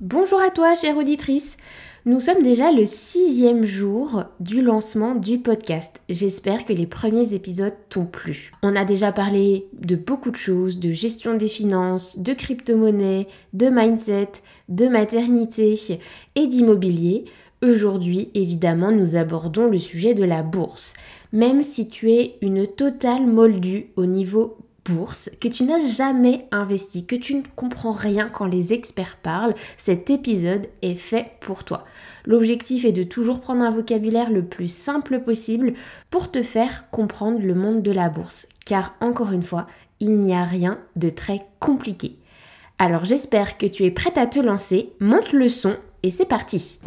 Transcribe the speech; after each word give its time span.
Bonjour 0.00 0.40
à 0.40 0.50
toi, 0.50 0.76
chère 0.76 0.96
auditrice. 0.96 1.56
Nous 2.06 2.20
sommes 2.20 2.44
déjà 2.44 2.70
le 2.70 2.84
sixième 2.84 3.64
jour 3.64 4.22
du 4.38 4.62
lancement 4.62 5.16
du 5.16 5.40
podcast. 5.40 6.00
J'espère 6.08 6.64
que 6.64 6.72
les 6.72 6.86
premiers 6.86 7.34
épisodes 7.34 7.74
t'ont 7.88 8.06
plu. 8.06 8.52
On 8.62 8.76
a 8.76 8.84
déjà 8.84 9.10
parlé 9.10 9.66
de 9.72 9.96
beaucoup 9.96 10.30
de 10.30 10.36
choses, 10.36 10.78
de 10.78 10.92
gestion 10.92 11.34
des 11.34 11.48
finances, 11.48 12.20
de 12.20 12.32
crypto-monnaie, 12.32 13.26
de 13.54 13.70
mindset, 13.70 14.30
de 14.68 14.86
maternité 14.86 15.74
et 16.36 16.46
d'immobilier. 16.46 17.24
Aujourd'hui, 17.60 18.30
évidemment, 18.34 18.92
nous 18.92 19.16
abordons 19.16 19.66
le 19.66 19.80
sujet 19.80 20.14
de 20.14 20.22
la 20.22 20.44
bourse. 20.44 20.94
Même 21.32 21.64
si 21.64 21.88
tu 21.88 22.12
es 22.12 22.36
une 22.40 22.68
totale 22.68 23.26
moldue 23.26 23.86
au 23.96 24.06
niveau 24.06 24.58
que 25.40 25.48
tu 25.48 25.64
n'as 25.64 25.80
jamais 25.80 26.46
investi, 26.50 27.06
que 27.06 27.16
tu 27.16 27.34
ne 27.34 27.42
comprends 27.56 27.92
rien 27.92 28.28
quand 28.28 28.46
les 28.46 28.72
experts 28.72 29.18
parlent, 29.22 29.54
cet 29.76 30.10
épisode 30.10 30.66
est 30.82 30.96
fait 30.96 31.32
pour 31.40 31.64
toi. 31.64 31.84
L'objectif 32.24 32.84
est 32.84 32.92
de 32.92 33.02
toujours 33.02 33.40
prendre 33.40 33.62
un 33.62 33.70
vocabulaire 33.70 34.30
le 34.30 34.44
plus 34.44 34.72
simple 34.72 35.20
possible 35.20 35.74
pour 36.10 36.30
te 36.30 36.42
faire 36.42 36.90
comprendre 36.90 37.40
le 37.40 37.54
monde 37.54 37.82
de 37.82 37.92
la 37.92 38.08
bourse. 38.08 38.46
Car 38.64 38.94
encore 39.00 39.32
une 39.32 39.42
fois, 39.42 39.66
il 40.00 40.20
n'y 40.20 40.34
a 40.34 40.44
rien 40.44 40.78
de 40.96 41.10
très 41.10 41.40
compliqué. 41.60 42.18
Alors 42.78 43.04
j'espère 43.04 43.58
que 43.58 43.66
tu 43.66 43.84
es 43.84 43.90
prête 43.90 44.18
à 44.18 44.26
te 44.26 44.38
lancer, 44.38 44.92
monte 45.00 45.32
le 45.32 45.48
son 45.48 45.76
et 46.02 46.10
c'est 46.10 46.28
parti 46.28 46.78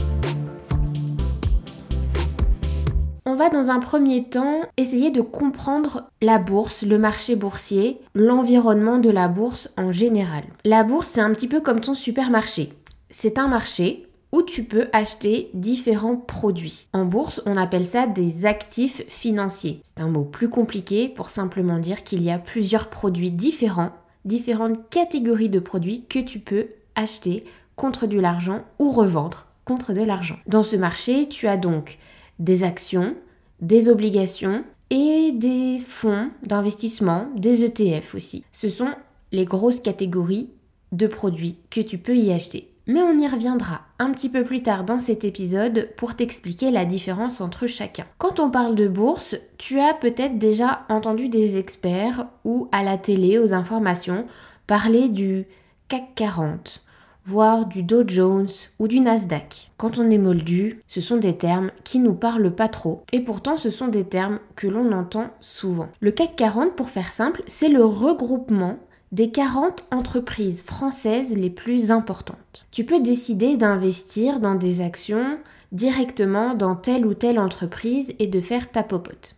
dans 3.49 3.69
un 3.69 3.79
premier 3.79 4.23
temps 4.23 4.61
essayer 4.77 5.11
de 5.11 5.21
comprendre 5.21 6.09
la 6.21 6.37
bourse, 6.37 6.83
le 6.83 6.97
marché 6.97 7.35
boursier, 7.35 7.99
l'environnement 8.13 8.97
de 8.97 9.09
la 9.09 9.27
bourse 9.27 9.69
en 9.77 9.91
général. 9.91 10.43
La 10.65 10.83
bourse, 10.83 11.07
c'est 11.07 11.21
un 11.21 11.31
petit 11.31 11.47
peu 11.47 11.61
comme 11.61 11.81
ton 11.81 11.93
supermarché. 11.93 12.73
C'est 13.09 13.37
un 13.37 13.47
marché 13.47 14.07
où 14.31 14.41
tu 14.41 14.63
peux 14.63 14.85
acheter 14.93 15.49
différents 15.53 16.15
produits. 16.15 16.87
En 16.93 17.05
bourse, 17.05 17.41
on 17.45 17.55
appelle 17.55 17.85
ça 17.85 18.07
des 18.07 18.45
actifs 18.45 19.03
financiers. 19.07 19.81
C'est 19.83 20.03
un 20.03 20.07
mot 20.07 20.23
plus 20.23 20.49
compliqué 20.49 21.09
pour 21.09 21.29
simplement 21.29 21.79
dire 21.79 22.03
qu'il 22.03 22.23
y 22.23 22.31
a 22.31 22.39
plusieurs 22.39 22.89
produits 22.89 23.31
différents, 23.31 23.91
différentes 24.25 24.89
catégories 24.89 25.49
de 25.49 25.59
produits 25.59 26.05
que 26.07 26.19
tu 26.19 26.39
peux 26.39 26.67
acheter 26.95 27.43
contre 27.75 28.07
de 28.07 28.19
l'argent 28.19 28.61
ou 28.79 28.91
revendre 28.91 29.47
contre 29.65 29.93
de 29.93 30.01
l'argent. 30.01 30.37
Dans 30.47 30.63
ce 30.63 30.75
marché, 30.75 31.27
tu 31.27 31.47
as 31.47 31.57
donc 31.57 31.97
des 32.39 32.63
actions, 32.63 33.15
des 33.61 33.89
obligations 33.89 34.63
et 34.89 35.31
des 35.31 35.79
fonds 35.79 36.29
d'investissement, 36.43 37.27
des 37.35 37.63
ETF 37.63 38.15
aussi. 38.15 38.43
Ce 38.51 38.67
sont 38.67 38.89
les 39.31 39.45
grosses 39.45 39.79
catégories 39.79 40.49
de 40.91 41.07
produits 41.07 41.57
que 41.69 41.79
tu 41.79 41.97
peux 41.97 42.17
y 42.17 42.31
acheter. 42.31 42.67
Mais 42.87 43.01
on 43.01 43.17
y 43.17 43.27
reviendra 43.27 43.81
un 43.99 44.11
petit 44.11 44.27
peu 44.27 44.43
plus 44.43 44.63
tard 44.63 44.83
dans 44.83 44.99
cet 44.99 45.23
épisode 45.23 45.89
pour 45.95 46.15
t'expliquer 46.15 46.71
la 46.71 46.83
différence 46.83 47.39
entre 47.39 47.67
chacun. 47.67 48.05
Quand 48.17 48.39
on 48.39 48.49
parle 48.49 48.75
de 48.75 48.87
bourse, 48.87 49.37
tu 49.57 49.79
as 49.79 49.93
peut-être 49.93 50.37
déjà 50.39 50.81
entendu 50.89 51.29
des 51.29 51.57
experts 51.57 52.25
ou 52.43 52.67
à 52.71 52.83
la 52.83 52.97
télé, 52.97 53.37
aux 53.37 53.53
informations, 53.53 54.25
parler 54.67 55.07
du 55.09 55.45
CAC 55.87 56.15
40 56.15 56.80
voire 57.25 57.65
du 57.65 57.83
Dow 57.83 58.03
Jones 58.07 58.47
ou 58.79 58.87
du 58.87 58.99
Nasdaq. 58.99 59.71
Quand 59.77 59.97
on 59.97 60.09
est 60.09 60.17
moldu, 60.17 60.81
ce 60.87 61.01
sont 61.01 61.17
des 61.17 61.37
termes 61.37 61.71
qui 61.83 61.99
nous 61.99 62.13
parlent 62.13 62.55
pas 62.55 62.67
trop 62.67 63.03
et 63.11 63.19
pourtant 63.19 63.57
ce 63.57 63.69
sont 63.69 63.87
des 63.87 64.03
termes 64.03 64.39
que 64.55 64.67
l'on 64.67 64.91
entend 64.91 65.29
souvent. 65.39 65.89
Le 65.99 66.11
CAC 66.11 66.35
40, 66.35 66.75
pour 66.75 66.89
faire 66.89 67.13
simple, 67.13 67.43
c'est 67.47 67.69
le 67.69 67.83
regroupement 67.83 68.77
des 69.11 69.29
40 69.29 69.85
entreprises 69.91 70.63
françaises 70.63 71.35
les 71.35 71.49
plus 71.49 71.91
importantes. 71.91 72.65
Tu 72.71 72.85
peux 72.85 73.01
décider 73.01 73.57
d'investir 73.57 74.39
dans 74.39 74.55
des 74.55 74.81
actions 74.81 75.37
directement 75.71 76.53
dans 76.53 76.75
telle 76.75 77.05
ou 77.05 77.13
telle 77.13 77.39
entreprise 77.39 78.13
et 78.19 78.27
de 78.27 78.41
faire 78.41 78.71
ta 78.71 78.83
popote. 78.83 79.35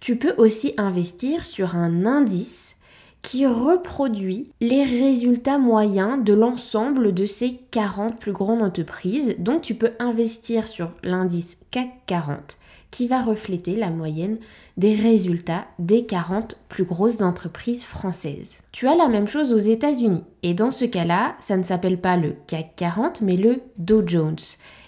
Tu 0.00 0.16
peux 0.16 0.34
aussi 0.36 0.74
investir 0.76 1.44
sur 1.44 1.74
un 1.74 2.06
indice 2.06 2.76
qui 3.22 3.46
reproduit 3.46 4.50
les 4.60 4.84
résultats 4.84 5.58
moyens 5.58 6.22
de 6.24 6.32
l'ensemble 6.32 7.12
de 7.12 7.24
ces 7.24 7.60
40 7.70 8.18
plus 8.18 8.32
grandes 8.32 8.62
entreprises. 8.62 9.36
Donc 9.38 9.62
tu 9.62 9.74
peux 9.74 9.92
investir 9.98 10.68
sur 10.68 10.90
l'indice 11.02 11.58
CAC 11.70 11.90
40 12.06 12.58
qui 12.90 13.06
va 13.06 13.20
refléter 13.20 13.76
la 13.76 13.90
moyenne 13.90 14.38
des 14.78 14.94
résultats 14.94 15.66
des 15.78 16.06
40 16.06 16.56
plus 16.68 16.84
grosses 16.84 17.20
entreprises 17.20 17.84
françaises. 17.84 18.62
Tu 18.72 18.88
as 18.88 18.96
la 18.96 19.08
même 19.08 19.26
chose 19.26 19.52
aux 19.52 19.58
États-Unis 19.58 20.24
et 20.42 20.54
dans 20.54 20.70
ce 20.70 20.86
cas-là, 20.86 21.36
ça 21.40 21.56
ne 21.56 21.64
s'appelle 21.64 22.00
pas 22.00 22.16
le 22.16 22.34
CAC 22.46 22.76
40 22.76 23.20
mais 23.20 23.36
le 23.36 23.60
Dow 23.76 24.02
Jones 24.06 24.36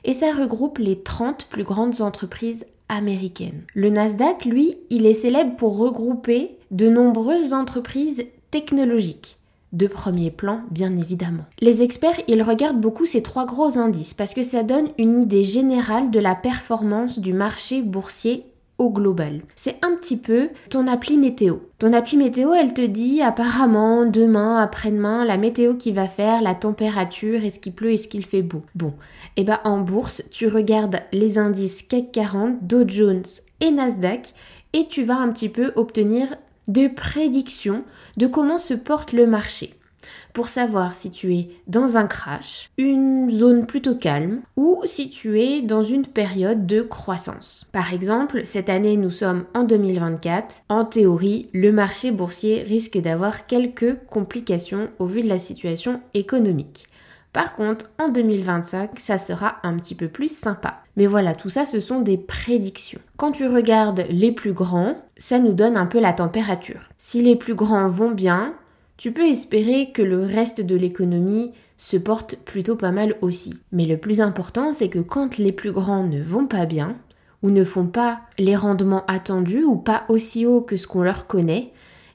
et 0.04 0.14
ça 0.14 0.32
regroupe 0.32 0.78
les 0.78 1.02
30 1.02 1.46
plus 1.46 1.64
grandes 1.64 2.00
entreprises 2.00 2.64
américaines. 2.88 3.64
Le 3.74 3.90
Nasdaq, 3.90 4.44
lui, 4.44 4.76
il 4.88 5.06
est 5.06 5.14
célèbre 5.14 5.56
pour 5.56 5.76
regrouper 5.76 6.56
de 6.70 6.88
nombreuses 6.88 7.52
entreprises 7.52 8.26
technologiques. 8.50 9.38
De 9.72 9.86
premier 9.86 10.32
plan, 10.32 10.62
bien 10.70 10.96
évidemment. 10.96 11.44
Les 11.60 11.82
experts, 11.82 12.20
ils 12.26 12.42
regardent 12.42 12.80
beaucoup 12.80 13.06
ces 13.06 13.22
trois 13.22 13.46
gros 13.46 13.78
indices 13.78 14.14
parce 14.14 14.34
que 14.34 14.42
ça 14.42 14.64
donne 14.64 14.88
une 14.98 15.18
idée 15.18 15.44
générale 15.44 16.10
de 16.10 16.18
la 16.18 16.34
performance 16.34 17.20
du 17.20 17.32
marché 17.32 17.80
boursier 17.82 18.46
au 18.78 18.90
global. 18.90 19.42
C'est 19.56 19.76
un 19.84 19.94
petit 19.94 20.16
peu 20.16 20.48
ton 20.70 20.86
appli 20.88 21.18
météo. 21.18 21.58
Ton 21.78 21.92
appli 21.92 22.16
météo, 22.16 22.52
elle 22.54 22.72
te 22.72 22.84
dit 22.84 23.20
apparemment 23.20 24.06
demain, 24.06 24.56
après-demain, 24.56 25.24
la 25.24 25.36
météo 25.36 25.74
qui 25.74 25.92
va 25.92 26.08
faire, 26.08 26.40
la 26.40 26.54
température, 26.54 27.44
est-ce 27.44 27.60
qu'il 27.60 27.74
pleut, 27.74 27.92
est-ce 27.92 28.08
qu'il 28.08 28.24
fait 28.24 28.42
beau. 28.42 28.62
Bon, 28.74 28.94
et 29.36 29.42
eh 29.42 29.44
ben 29.44 29.60
en 29.64 29.78
bourse, 29.78 30.22
tu 30.32 30.48
regardes 30.48 31.00
les 31.12 31.38
indices 31.38 31.82
CAC 31.82 32.10
40, 32.10 32.66
Dow 32.66 32.88
Jones 32.88 33.22
et 33.60 33.70
Nasdaq 33.70 34.32
et 34.72 34.86
tu 34.86 35.04
vas 35.04 35.16
un 35.16 35.28
petit 35.28 35.48
peu 35.50 35.72
obtenir 35.76 36.28
de 36.70 36.86
prédiction 36.88 37.84
de 38.16 38.26
comment 38.26 38.58
se 38.58 38.74
porte 38.74 39.12
le 39.12 39.26
marché 39.26 39.74
pour 40.32 40.48
savoir 40.48 40.94
si 40.94 41.10
tu 41.10 41.34
es 41.34 41.48
dans 41.66 41.96
un 41.96 42.06
crash, 42.06 42.70
une 42.78 43.30
zone 43.30 43.66
plutôt 43.66 43.96
calme 43.96 44.42
ou 44.56 44.80
si 44.84 45.10
tu 45.10 45.40
es 45.40 45.60
dans 45.62 45.82
une 45.82 46.06
période 46.06 46.66
de 46.66 46.82
croissance. 46.82 47.66
Par 47.72 47.92
exemple, 47.92 48.42
cette 48.44 48.70
année 48.70 48.96
nous 48.96 49.10
sommes 49.10 49.44
en 49.54 49.64
2024. 49.64 50.62
En 50.68 50.84
théorie, 50.84 51.48
le 51.52 51.72
marché 51.72 52.12
boursier 52.12 52.62
risque 52.62 52.98
d'avoir 52.98 53.46
quelques 53.46 53.98
complications 54.06 54.88
au 54.98 55.06
vu 55.06 55.22
de 55.22 55.28
la 55.28 55.40
situation 55.40 56.00
économique. 56.14 56.86
Par 57.32 57.52
contre, 57.52 57.90
en 57.98 58.08
2025, 58.08 58.98
ça 58.98 59.16
sera 59.16 59.56
un 59.62 59.76
petit 59.76 59.94
peu 59.94 60.08
plus 60.08 60.34
sympa. 60.34 60.82
Mais 60.96 61.06
voilà, 61.06 61.34
tout 61.34 61.48
ça, 61.48 61.64
ce 61.64 61.78
sont 61.78 62.00
des 62.00 62.18
prédictions. 62.18 63.00
Quand 63.16 63.30
tu 63.32 63.46
regardes 63.46 64.04
les 64.10 64.32
plus 64.32 64.52
grands, 64.52 64.96
ça 65.16 65.38
nous 65.38 65.52
donne 65.52 65.76
un 65.76 65.86
peu 65.86 66.00
la 66.00 66.12
température. 66.12 66.88
Si 66.98 67.22
les 67.22 67.36
plus 67.36 67.54
grands 67.54 67.88
vont 67.88 68.10
bien, 68.10 68.54
tu 68.96 69.12
peux 69.12 69.26
espérer 69.26 69.92
que 69.92 70.02
le 70.02 70.24
reste 70.24 70.60
de 70.60 70.74
l'économie 70.74 71.52
se 71.76 71.96
porte 71.96 72.36
plutôt 72.36 72.76
pas 72.76 72.90
mal 72.90 73.14
aussi. 73.20 73.54
Mais 73.70 73.86
le 73.86 73.96
plus 73.96 74.20
important, 74.20 74.72
c'est 74.72 74.88
que 74.88 74.98
quand 74.98 75.38
les 75.38 75.52
plus 75.52 75.72
grands 75.72 76.04
ne 76.04 76.20
vont 76.20 76.46
pas 76.46 76.66
bien, 76.66 76.96
ou 77.42 77.50
ne 77.50 77.64
font 77.64 77.86
pas 77.86 78.20
les 78.38 78.56
rendements 78.56 79.06
attendus, 79.06 79.64
ou 79.64 79.76
pas 79.76 80.04
aussi 80.08 80.44
haut 80.44 80.60
que 80.60 80.76
ce 80.76 80.86
qu'on 80.86 81.02
leur 81.02 81.26
connaît, 81.26 81.72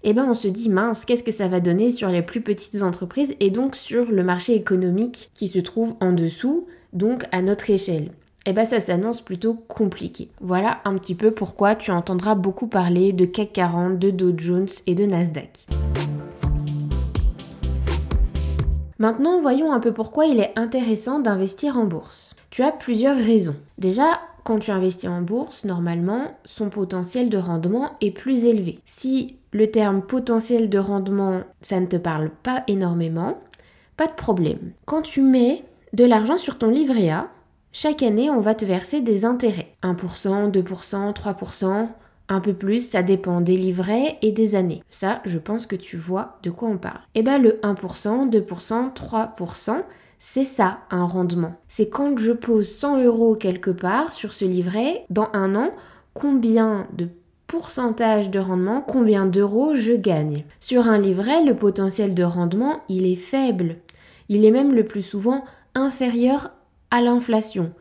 eh 0.07 0.13
ben 0.13 0.27
on 0.29 0.33
se 0.33 0.47
dit 0.47 0.69
mince, 0.69 1.03
qu'est-ce 1.03 1.23
que 1.23 1.31
ça 1.31 1.47
va 1.47 1.59
donner 1.59 1.89
sur 1.89 2.09
les 2.09 2.21
plus 2.21 2.41
petites 2.41 2.83
entreprises 2.83 3.35
et 3.39 3.49
donc 3.49 3.75
sur 3.75 4.11
le 4.11 4.23
marché 4.23 4.53
économique 4.53 5.31
qui 5.33 5.47
se 5.47 5.59
trouve 5.59 5.95
en 5.99 6.13
dessous, 6.13 6.67
donc 6.93 7.25
à 7.31 7.41
notre 7.41 7.69
échelle 7.69 8.11
eh 8.47 8.53
ben 8.53 8.63
ça 8.63 8.79
s'annonce 8.79 9.21
plutôt 9.21 9.55
compliqué. 9.55 10.29
Voilà 10.39 10.79
un 10.85 10.95
petit 10.99 11.15
peu 11.15 11.31
pourquoi 11.31 11.73
tu 11.73 11.89
entendras 11.89 12.35
beaucoup 12.35 12.67
parler 12.67 13.11
de 13.11 13.25
CAC 13.25 13.53
40, 13.53 13.97
de 13.97 14.11
Dow 14.11 14.33
Jones 14.37 14.67
et 14.85 14.93
de 14.93 15.05
Nasdaq. 15.05 15.65
Maintenant, 18.97 19.41
voyons 19.41 19.73
un 19.73 19.79
peu 19.79 19.93
pourquoi 19.93 20.25
il 20.25 20.39
est 20.39 20.53
intéressant 20.55 21.19
d'investir 21.19 21.77
en 21.77 21.85
bourse. 21.85 22.35
Tu 22.49 22.63
as 22.63 22.71
plusieurs 22.71 23.17
raisons. 23.17 23.55
Déjà, 23.77 24.19
quand 24.45 24.59
tu 24.59 24.71
investis 24.71 25.09
en 25.09 25.21
bourse, 25.21 25.65
normalement, 25.65 26.37
son 26.45 26.69
potentiel 26.69 27.29
de 27.29 27.37
rendement 27.37 27.91
est 27.99 28.11
plus 28.11 28.45
élevé. 28.45 28.79
Si 28.85 29.37
le 29.51 29.71
terme 29.71 30.01
potentiel 30.01 30.69
de 30.69 30.77
rendement, 30.77 31.41
ça 31.61 31.79
ne 31.79 31.87
te 31.87 31.97
parle 31.97 32.29
pas 32.29 32.63
énormément, 32.67 33.39
pas 33.97 34.07
de 34.07 34.13
problème. 34.13 34.71
Quand 34.85 35.01
tu 35.01 35.21
mets 35.21 35.65
de 35.93 36.05
l'argent 36.05 36.37
sur 36.37 36.57
ton 36.57 36.69
livret 36.69 37.09
A. 37.09 37.29
Chaque 37.71 38.03
année, 38.03 38.29
on 38.29 38.39
va 38.39 38.53
te 38.53 38.65
verser 38.65 39.01
des 39.01 39.25
intérêts. 39.25 39.75
1%, 39.81 40.51
2%, 40.51 41.13
3%, 41.13 41.87
un 42.27 42.41
peu 42.41 42.53
plus, 42.53 42.87
ça 42.87 43.03
dépend 43.03 43.41
des 43.41 43.57
livrets 43.57 44.17
et 44.21 44.31
des 44.31 44.55
années. 44.55 44.83
Ça, 44.89 45.21
je 45.25 45.37
pense 45.37 45.65
que 45.65 45.75
tu 45.75 45.97
vois 45.97 46.39
de 46.43 46.49
quoi 46.49 46.69
on 46.69 46.77
parle. 46.77 47.01
Et 47.13 47.19
eh 47.19 47.23
bien 47.23 47.37
le 47.37 47.59
1%, 47.63 48.29
2%, 48.29 48.93
3%, 48.93 49.83
c'est 50.19 50.45
ça 50.45 50.79
un 50.89 51.05
rendement. 51.05 51.53
C'est 51.67 51.89
quand 51.89 52.17
je 52.17 52.31
pose 52.31 52.67
100 52.67 53.03
euros 53.03 53.35
quelque 53.35 53.71
part 53.71 54.13
sur 54.13 54.33
ce 54.33 54.45
livret, 54.45 55.05
dans 55.09 55.29
un 55.33 55.55
an, 55.55 55.71
combien 56.13 56.87
de 56.93 57.09
pourcentage 57.47 58.31
de 58.31 58.39
rendement, 58.39 58.81
combien 58.81 59.25
d'euros 59.25 59.75
je 59.75 59.93
gagne. 59.93 60.45
Sur 60.59 60.87
un 60.87 60.97
livret, 60.97 61.43
le 61.43 61.55
potentiel 61.55 62.15
de 62.15 62.23
rendement, 62.23 62.81
il 62.89 63.05
est 63.05 63.15
faible. 63.15 63.77
Il 64.29 64.45
est 64.45 64.51
même 64.51 64.73
le 64.73 64.83
plus 64.83 65.03
souvent 65.03 65.45
inférieur 65.75 66.51
à 66.89 67.01
l'inflation. 67.01 67.71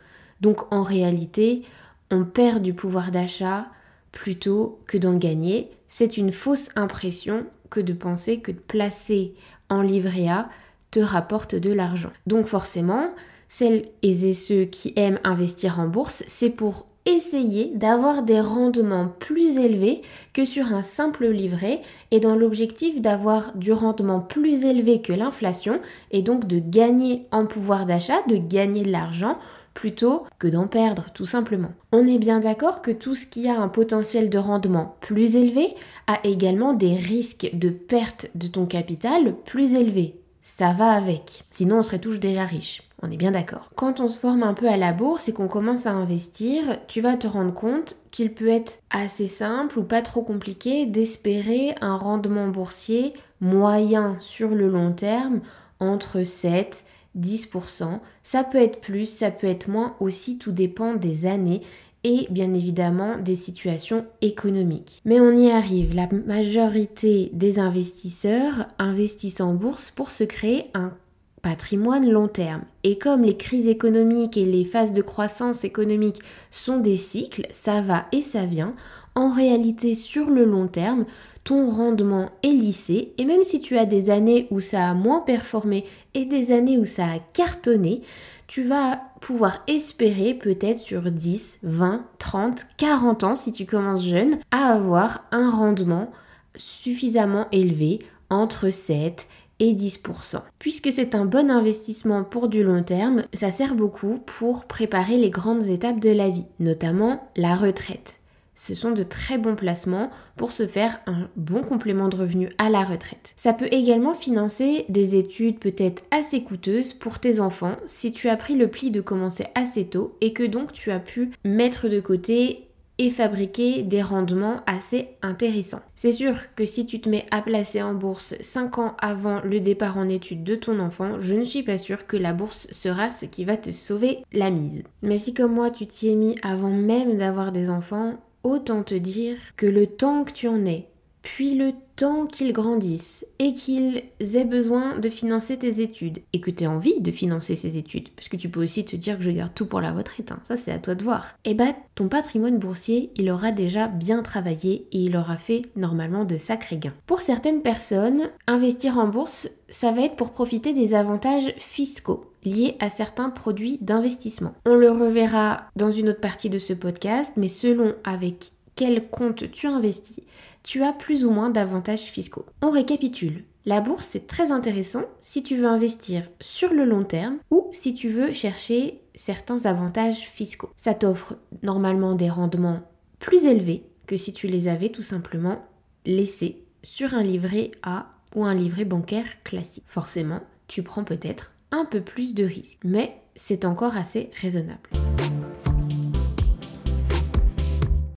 Donc 0.41 0.71
en 0.73 0.83
réalité, 0.83 1.63
on 2.11 2.25
perd 2.25 2.63
du 2.63 2.75
pouvoir 2.75 3.11
d'achat 3.11 3.69
plutôt 4.15 4.79
que 4.87 4.97
d'en 4.97 5.17
gagner. 5.17 5.71
C'est 5.89 6.17
une 6.17 6.33
fausse 6.33 6.71
impression 6.77 7.45
que 7.69 7.81
de 7.81 7.93
penser 7.93 8.39
que 8.39 8.53
de 8.53 8.59
placer 8.59 9.35
en 9.69 9.83
livret 9.83 10.29
A 10.29 10.49
te 10.91 11.01
rapporte 11.01 11.55
de 11.55 11.73
l'argent. 11.73 12.13
Donc 12.27 12.47
forcément, 12.47 13.11
celles 13.49 13.87
et 14.03 14.33
ceux 14.33 14.65
qui 14.65 14.93
aiment 14.97 15.21
investir 15.25 15.81
en 15.81 15.89
bourse, 15.89 16.25
c'est 16.29 16.51
pour 16.51 16.87
essayer 17.07 17.71
d'avoir 17.75 18.23
des 18.23 18.41
rendements 18.41 19.09
plus 19.19 19.59
élevés 19.59 20.01
que 20.33 20.45
sur 20.45 20.73
un 20.73 20.83
simple 20.83 21.29
livret 21.29 21.83
et 22.11 22.21
dans 22.21 22.35
l'objectif 22.35 23.03
d'avoir 23.03 23.55
du 23.57 23.73
rendement 23.73 24.21
plus 24.21 24.65
élevé 24.65 25.03
que 25.03 25.13
l'inflation 25.13 25.81
et 26.13 26.23
donc 26.23 26.47
de 26.47 26.61
gagner 26.61 27.27
en 27.31 27.45
pouvoir 27.45 27.85
d'achat, 27.85 28.23
de 28.29 28.37
gagner 28.37 28.85
de 28.85 28.91
l'argent 28.91 29.39
plutôt 29.75 30.25
que 30.39 30.49
d'en 30.49 30.67
perdre 30.67 31.07
tout 31.13 31.25
simplement. 31.25 31.73
On 31.93 32.07
est 32.07 32.19
bien 32.19 32.41
d'accord 32.41 32.81
que 32.81 32.91
tout 32.91 33.15
ce 33.15 33.27
qui 33.27 33.49
a 33.49 33.61
un 33.61 33.69
potentiel 33.69 34.31
de 34.31 34.39
rendement 34.39 34.97
plus 35.01 35.37
élevé 35.37 35.75
a 36.07 36.19
également 36.25 36.73
des 36.73 36.95
risques 36.95 37.51
de 37.53 37.69
perte 37.69 38.31
de 38.35 38.47
ton 38.47 38.67
capital 38.67 39.35
plus 39.45 39.75
élevés. 39.75 40.21
Ça 40.43 40.73
va 40.73 40.93
avec. 40.93 41.43
Sinon 41.51 41.79
on 41.79 41.83
serait 41.83 41.99
tous 41.99 42.21
déjà 42.21 42.45
riches. 42.45 42.83
On 43.03 43.11
est 43.11 43.17
bien 43.17 43.33
d'accord. 43.33 43.71
Quand 43.75 44.01
on 44.01 44.09
se 44.09 44.19
forme 44.19 44.43
un 44.43 44.55
peu 44.55 44.69
à 44.69 44.77
la 44.77 44.93
bourse 44.93 45.29
et 45.29 45.33
qu'on 45.33 45.49
commence 45.49 45.87
à 45.87 45.93
investir, 45.93 46.63
tu 46.87 47.01
vas 47.01 47.17
te 47.17 47.27
rendre 47.27 47.53
compte 47.53 47.97
qu'il 48.11 48.33
peut 48.33 48.49
être 48.49 48.79
assez 48.91 49.27
simple 49.27 49.79
ou 49.79 49.83
pas 49.83 50.01
trop 50.01 50.23
compliqué 50.23 50.87
d'espérer 50.87 51.75
un 51.81 51.97
rendement 51.97 52.49
boursier 52.49 53.13
moyen 53.41 54.17
sur 54.21 54.51
le 54.51 54.69
long 54.69 54.93
terme 54.93 55.41
entre 55.81 56.23
7 56.23 56.85
10%. 57.19 58.01
Ça 58.23 58.45
peut 58.45 58.59
être 58.59 58.81
plus, 58.81 59.07
ça 59.07 59.31
peut 59.31 59.47
être 59.47 59.69
moins 59.69 59.97
aussi, 60.01 60.39
tout 60.39 60.53
dépend 60.53 60.95
des 60.95 61.27
années 61.27 61.63
et 62.05 62.27
bien 62.31 62.53
évidemment 62.53 63.17
des 63.19 63.35
situations 63.35 64.05
économiques. 64.21 65.01
Mais 65.05 65.21
on 65.21 65.37
y 65.37 65.51
arrive, 65.51 65.95
la 65.95 66.09
majorité 66.27 67.31
des 67.33 67.59
investisseurs 67.59 68.67
investissent 68.79 69.41
en 69.41 69.55
bourse 69.55 69.91
pour 69.91 70.11
se 70.11 70.25
créer 70.25 70.67
un 70.75 70.93
patrimoine 71.41 72.09
long 72.09 72.29
terme. 72.29 72.63
Et 72.85 72.97
comme 72.99 73.23
les 73.23 73.37
crises 73.37 73.69
économiques 73.69 74.37
et 74.37 74.47
les 74.47 74.65
phases 74.65 74.93
de 74.93 75.03
croissance 75.03 75.65
économique 75.65 76.21
sont 76.51 76.79
des 76.79 76.97
cycles, 76.97 77.47
ça 77.53 77.81
va 77.81 78.07
et 78.13 78.23
ça 78.23 78.47
vient, 78.47 78.75
en 79.15 79.31
réalité 79.31 79.95
sur 79.95 80.31
le 80.31 80.45
long 80.45 80.67
terme, 80.69 81.05
ton 81.45 81.69
rendement 81.69 82.31
est 82.43 82.49
lissé 82.49 83.13
et 83.19 83.25
même 83.27 83.43
si 83.43 83.61
tu 83.61 83.77
as 83.77 83.85
des 83.85 84.09
années 84.11 84.49
où 84.51 84.61
ça 84.61 84.89
a 84.89 84.95
moins 84.95 85.21
performé 85.21 85.85
et 86.15 86.25
des 86.25 86.53
années 86.53 86.79
où 86.79 86.87
ça 86.87 87.05
a 87.05 87.19
cartonné, 87.35 88.01
tu 88.47 88.65
vas 88.65 89.01
pouvoir 89.21 89.63
espérer 89.67 90.35
peut-être 90.35 90.79
sur 90.79 91.03
10, 91.03 91.61
20, 91.63 92.05
30, 92.19 92.67
40 92.79 93.25
ans 93.25 93.35
si 93.35 93.53
tu 93.53 93.67
commences 93.67 94.05
jeune 94.05 94.39
à 94.51 94.73
avoir 94.73 95.25
un 95.33 95.51
rendement 95.51 96.11
suffisamment 96.57 97.47
élevé 97.53 97.99
entre 98.31 98.71
7 98.71 99.27
et 99.61 99.75
10%. 99.75 100.41
Puisque 100.59 100.91
c'est 100.91 101.15
un 101.15 101.27
bon 101.27 101.51
investissement 101.51 102.25
pour 102.25 102.49
du 102.49 102.65
long 102.65 102.83
terme, 102.83 103.25
ça 103.33 103.51
sert 103.51 103.75
beaucoup 103.75 104.19
pour 104.19 104.65
préparer 104.65 105.19
les 105.19 105.31
grandes 105.31 105.65
étapes 105.65 106.01
de 106.01 106.11
la 106.11 106.29
vie, 106.29 106.47
notamment 106.59 107.23
la 107.37 107.55
retraite 107.55 108.21
ce 108.55 108.75
sont 108.75 108.93
de 108.93 109.03
très 109.03 109.39
bons 109.39 109.57
placements 109.57 110.11
pour 110.37 110.53
se 110.53 110.67
faire 110.67 111.01
un 111.07 111.29
bon 111.37 111.63
complément 111.63 112.09
de 112.09 112.17
revenu 112.17 112.51
à 112.59 112.71
la 112.71 112.85
retraite. 112.85 113.35
Ça 113.37 113.53
peut 113.53 113.69
également 113.71 114.15
financer 114.15 114.85
des 114.89 115.17
études 115.17 115.59
peut-être 115.59 116.03
assez 116.11 116.43
coûteuses 116.43 116.93
pour 116.93 117.19
tes 117.19 117.41
enfants 117.41 117.77
si 117.87 118.13
tu 118.13 118.29
as 118.29 118.37
pris 118.37 118.55
le 118.55 118.69
pli 118.69 118.91
de 118.91 119.01
commencer 119.01 119.45
assez 119.55 119.85
tôt 119.85 120.17
et 120.21 120.33
que 120.33 120.45
donc 120.45 120.73
tu 120.73 120.91
as 120.91 121.01
pu 121.01 121.31
mettre 121.45 121.89
de 121.89 122.01
côté 122.01 122.69
et 122.99 123.11
fabriquer 123.11 123.83
des 123.83 124.03
rendements 124.03 124.61
assez 124.67 125.09
intéressants. 125.23 125.83
C'est 125.97 126.13
sûr 126.13 126.37
que 126.55 126.65
si 126.65 126.87
tu 126.87 127.01
te 127.01 127.09
mets 127.09 127.27
à 127.31 127.43
placer 127.43 127.83
en 127.83 127.95
bourse 127.95 128.37
5 128.41 128.79
ans 128.79 128.97
avant 129.01 129.41
le 129.43 129.61
départ 129.61 129.99
en 129.99 130.09
études 130.09 130.45
de 130.45 130.55
ton 130.55 130.79
enfant, 130.79 131.19
je 131.19 131.35
ne 131.35 131.45
suis 131.45 131.65
pas 131.65 131.79
sûre 131.79 132.07
que 132.07 132.17
la 132.17 132.33
bourse 132.33 132.69
sera 132.71 133.11
ce 133.11 133.27
qui 133.27 133.45
va 133.45 133.57
te 133.57 133.73
sauver 133.73 134.19
la 134.33 134.51
mise. 134.51 134.85
Mais 135.03 135.19
si 135.19 135.35
comme 135.35 135.55
moi 135.55 135.71
tu 135.71 135.87
t'y 135.87 136.11
es 136.11 136.15
mis 136.15 136.37
avant 136.43 136.71
même 136.71 137.17
d'avoir 137.17 137.51
des 137.51 137.69
enfants, 137.69 138.15
Autant 138.45 138.83
te 138.83 138.95
dire 138.95 139.39
que 139.57 139.65
le 139.65 139.87
temps 139.87 140.23
que 140.25 140.33
tu 140.33 140.49
en 140.49 140.67
aies, 140.67 140.91
puis 141.25 141.55
le 141.55 141.73
temps 141.97 142.27
qu'ils 142.27 142.53
grandissent 142.53 143.27
et 143.39 143.55
qu'ils 143.55 144.03
aient 144.21 144.45
besoin 144.45 144.99
de 144.99 145.09
financer 145.09 145.57
tes 145.57 145.81
études 145.81 146.21
et 146.35 146.41
que 146.41 146.51
tu 146.51 146.65
aies 146.65 146.69
envie 146.69 147.01
de 147.01 147.11
financer 147.11 147.57
ces 147.57 147.79
études, 147.79 148.11
parce 148.11 148.29
que 148.29 148.37
tu 148.37 148.51
peux 148.51 148.63
aussi 148.63 148.85
te 148.85 148.95
dire 148.95 149.17
que 149.17 149.25
je 149.25 149.31
garde 149.31 149.55
tout 149.55 149.67
pour 149.67 149.81
la 149.81 149.93
retraite, 149.93 150.31
hein. 150.31 150.39
ça 150.43 150.57
c'est 150.57 150.71
à 150.71 150.79
toi 150.79 150.95
de 150.95 151.03
voir. 151.03 151.35
Et 151.45 151.53
eh 151.53 151.55
bah 151.55 151.75
ton 151.95 152.09
patrimoine 152.09 152.59
boursier, 152.59 153.11
il 153.17 153.31
aura 153.31 153.53
déjà 153.53 153.89
bien 153.89 154.23
travaillé 154.23 154.87
et 154.93 154.99
il 154.99 155.17
aura 155.17 155.39
fait 155.39 155.63
normalement 155.77 156.25
de 156.25 156.37
sacrés 156.37 156.77
gains. 156.77 156.95
Pour 157.07 157.21
certaines 157.21 157.63
personnes, 157.63 158.31
investir 158.47 158.99
en 158.99 159.09
bourse, 159.09 159.49
ça 159.69 159.93
va 159.93 160.03
être 160.03 160.17
pour 160.17 160.33
profiter 160.33 160.75
des 160.75 160.93
avantages 160.93 161.55
fiscaux 161.57 162.31
liés 162.45 162.77
à 162.81 162.91
certains 162.91 163.31
produits 163.31 163.79
d'investissement. 163.81 164.53
On 164.67 164.75
le 164.75 164.91
reverra 164.91 165.69
dans 165.75 165.91
une 165.91 166.11
autre 166.11 166.21
partie 166.21 166.51
de 166.51 166.59
ce 166.59 166.75
podcast, 166.75 167.33
mais 167.37 167.49
selon 167.49 167.95
avec 168.05 168.53
quel 168.77 169.09
compte 169.09 169.51
tu 169.53 169.67
investis, 169.67 170.21
tu 170.65 170.83
as 170.83 170.93
plus 170.93 171.25
ou 171.25 171.31
moins 171.31 171.51
d'avantages 171.51 172.07
fiscaux. 172.07 172.47
On 172.63 172.71
récapitule. 172.71 173.45
La 173.67 173.81
bourse, 173.81 174.07
c'est 174.07 174.27
très 174.27 174.51
intéressant 174.51 175.05
si 175.21 175.43
tu 175.43 175.57
veux 175.57 175.67
investir 175.67 176.29
sur 176.41 176.75
le 176.75 176.85
long 176.85 177.05
terme 177.05 177.39
ou 177.51 177.69
si 177.71 177.95
tu 177.95 178.11
veux 178.11 178.33
chercher 178.33 179.01
certains 179.15 179.65
avantages 179.65 180.29
fiscaux. 180.33 180.71
Ça 180.77 180.95
t'offre 180.95 181.37
normalement 181.63 182.15
des 182.15 182.29
rendements 182.29 182.81
plus 183.21 183.45
élevés 183.45 183.85
que 184.07 184.17
si 184.17 184.33
tu 184.33 184.49
les 184.49 184.69
avais 184.69 184.89
tout 184.89 185.03
simplement 185.03 185.65
laissés 186.05 186.65
sur 186.83 187.15
un 187.15 187.23
livret 187.23 187.71
A 187.83 188.11
ou 188.35 188.45
un 188.45 188.55
livret 188.55 188.85
bancaire 188.85 189.43
classique. 189.45 189.85
Forcément, 189.87 190.41
tu 190.67 190.83
prends 190.83 191.05
peut-être 191.05 191.53
un 191.71 191.85
peu 191.85 192.01
plus 192.01 192.35
de 192.35 192.45
risques, 192.45 192.81
mais 192.85 193.17
c'est 193.35 193.65
encore 193.65 193.97
assez 193.97 194.31
raisonnable. 194.41 194.91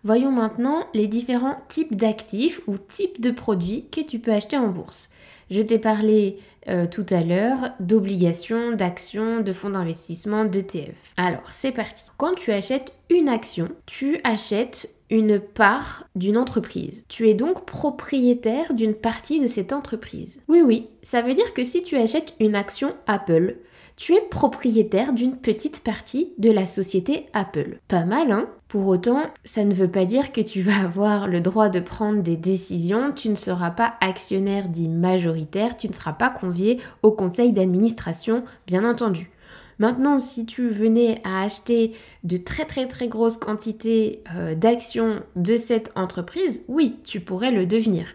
Voyons 0.07 0.31
maintenant 0.31 0.87
les 0.93 1.07
différents 1.07 1.57
types 1.67 1.97
d'actifs 1.97 2.61
ou 2.65 2.77
types 2.77 3.19
de 3.19 3.29
produits 3.29 3.89
que 3.91 3.99
tu 3.99 4.19
peux 4.19 4.31
acheter 4.31 4.57
en 4.57 4.69
bourse. 4.69 5.09
Je 5.51 5.61
t'ai 5.61 5.79
parlé 5.79 6.39
euh, 6.69 6.85
tout 6.87 7.05
à 7.09 7.23
l'heure 7.23 7.71
d'obligations, 7.81 8.71
d'actions, 8.71 9.41
de 9.41 9.51
fonds 9.51 9.71
d'investissement, 9.71 10.45
d'ETF. 10.45 10.95
Alors, 11.17 11.51
c'est 11.51 11.73
parti. 11.73 12.05
Quand 12.15 12.35
tu 12.35 12.53
achètes 12.53 12.93
une 13.09 13.27
action, 13.27 13.67
tu 13.85 14.21
achètes 14.23 14.95
une 15.09 15.39
part 15.39 16.05
d'une 16.15 16.37
entreprise. 16.37 17.05
Tu 17.07 17.29
es 17.29 17.33
donc 17.33 17.65
propriétaire 17.65 18.73
d'une 18.73 18.93
partie 18.93 19.39
de 19.39 19.47
cette 19.47 19.73
entreprise. 19.73 20.41
Oui, 20.47 20.61
oui, 20.61 20.87
ça 21.01 21.21
veut 21.21 21.33
dire 21.33 21.53
que 21.53 21.63
si 21.63 21.83
tu 21.83 21.95
achètes 21.95 22.33
une 22.39 22.55
action 22.55 22.93
Apple, 23.07 23.57
tu 23.95 24.13
es 24.13 24.21
propriétaire 24.21 25.11
d'une 25.11 25.37
petite 25.37 25.83
partie 25.83 26.33
de 26.37 26.51
la 26.51 26.67
société 26.67 27.25
Apple. 27.33 27.79
Pas 27.87 28.05
mal, 28.05 28.31
hein? 28.31 28.47
Pour 28.67 28.85
autant, 28.87 29.23
ça 29.43 29.63
ne 29.63 29.73
veut 29.73 29.89
pas 29.89 30.05
dire 30.05 30.31
que 30.31 30.41
tu 30.41 30.61
vas 30.61 30.79
avoir 30.83 31.27
le 31.27 31.41
droit 31.41 31.69
de 31.69 31.79
prendre 31.79 32.21
des 32.21 32.37
décisions, 32.37 33.11
tu 33.11 33.29
ne 33.29 33.35
seras 33.35 33.71
pas 33.71 33.95
actionnaire 34.01 34.67
dit 34.67 34.87
majoritaire, 34.87 35.77
tu 35.77 35.87
ne 35.87 35.93
seras 35.93 36.13
pas 36.13 36.29
convié 36.29 36.79
au 37.01 37.11
conseil 37.11 37.51
d'administration, 37.51 38.43
bien 38.67 38.87
entendu. 38.87 39.31
Maintenant, 39.79 40.17
si 40.17 40.45
tu 40.45 40.69
venais 40.69 41.21
à 41.23 41.43
acheter 41.43 41.93
de 42.23 42.37
très 42.37 42.65
très 42.65 42.87
très 42.87 43.07
grosses 43.07 43.37
quantités 43.37 44.23
euh, 44.35 44.55
d'actions 44.55 45.21
de 45.35 45.55
cette 45.57 45.91
entreprise, 45.95 46.63
oui, 46.67 46.97
tu 47.03 47.19
pourrais 47.19 47.51
le 47.51 47.65
devenir. 47.65 48.07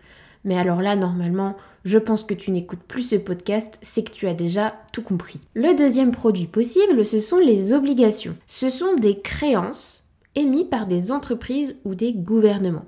Mais 0.45 0.59
alors 0.59 0.83
là, 0.83 0.97
normalement, 0.97 1.57
je 1.85 1.99
pense 1.99 2.25
que 2.25 2.35
tu 2.35 2.51
n'écoutes 2.51 2.83
plus 2.83 3.03
ce 3.03 3.17
podcast, 3.17 3.79
c'est 3.81 4.03
que 4.03 4.11
tu 4.11 4.27
as 4.27 4.35
déjà 4.35 4.75
tout 4.93 5.03
compris. 5.03 5.41
Le 5.55 5.77
deuxième 5.77 6.11
produit 6.11 6.47
possible, 6.47 7.05
ce 7.05 7.21
sont 7.21 7.39
les 7.39 7.75
obligations. 7.75 8.37
Ce 8.47 8.71
sont 8.71 8.95
des 8.95 9.21
créances 9.21 10.05
émises 10.35 10.69
par 10.71 10.87
des 10.87 11.13
entreprises 11.13 11.79
ou 11.85 11.95
des 11.95 12.13
gouvernements. 12.13 12.87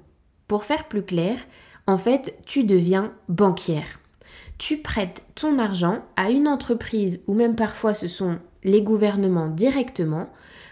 Pour 0.49 0.65
faire 0.65 0.89
plus 0.89 1.03
clair, 1.03 1.39
en 1.87 1.99
fait, 1.99 2.39
tu 2.45 2.65
deviens 2.65 3.13
banquière. 3.29 4.01
Tu 4.59 4.79
prêtes 4.79 5.25
ton 5.35 5.59
argent 5.59 6.03
à 6.17 6.31
une 6.31 6.49
entreprise 6.49 7.23
ou 7.27 7.35
même 7.35 7.57
parfois 7.57 7.93
ce 7.93 8.09
sont 8.09 8.39
les 8.65 8.83
gouvernements 8.83 9.49
directement, 9.49 10.29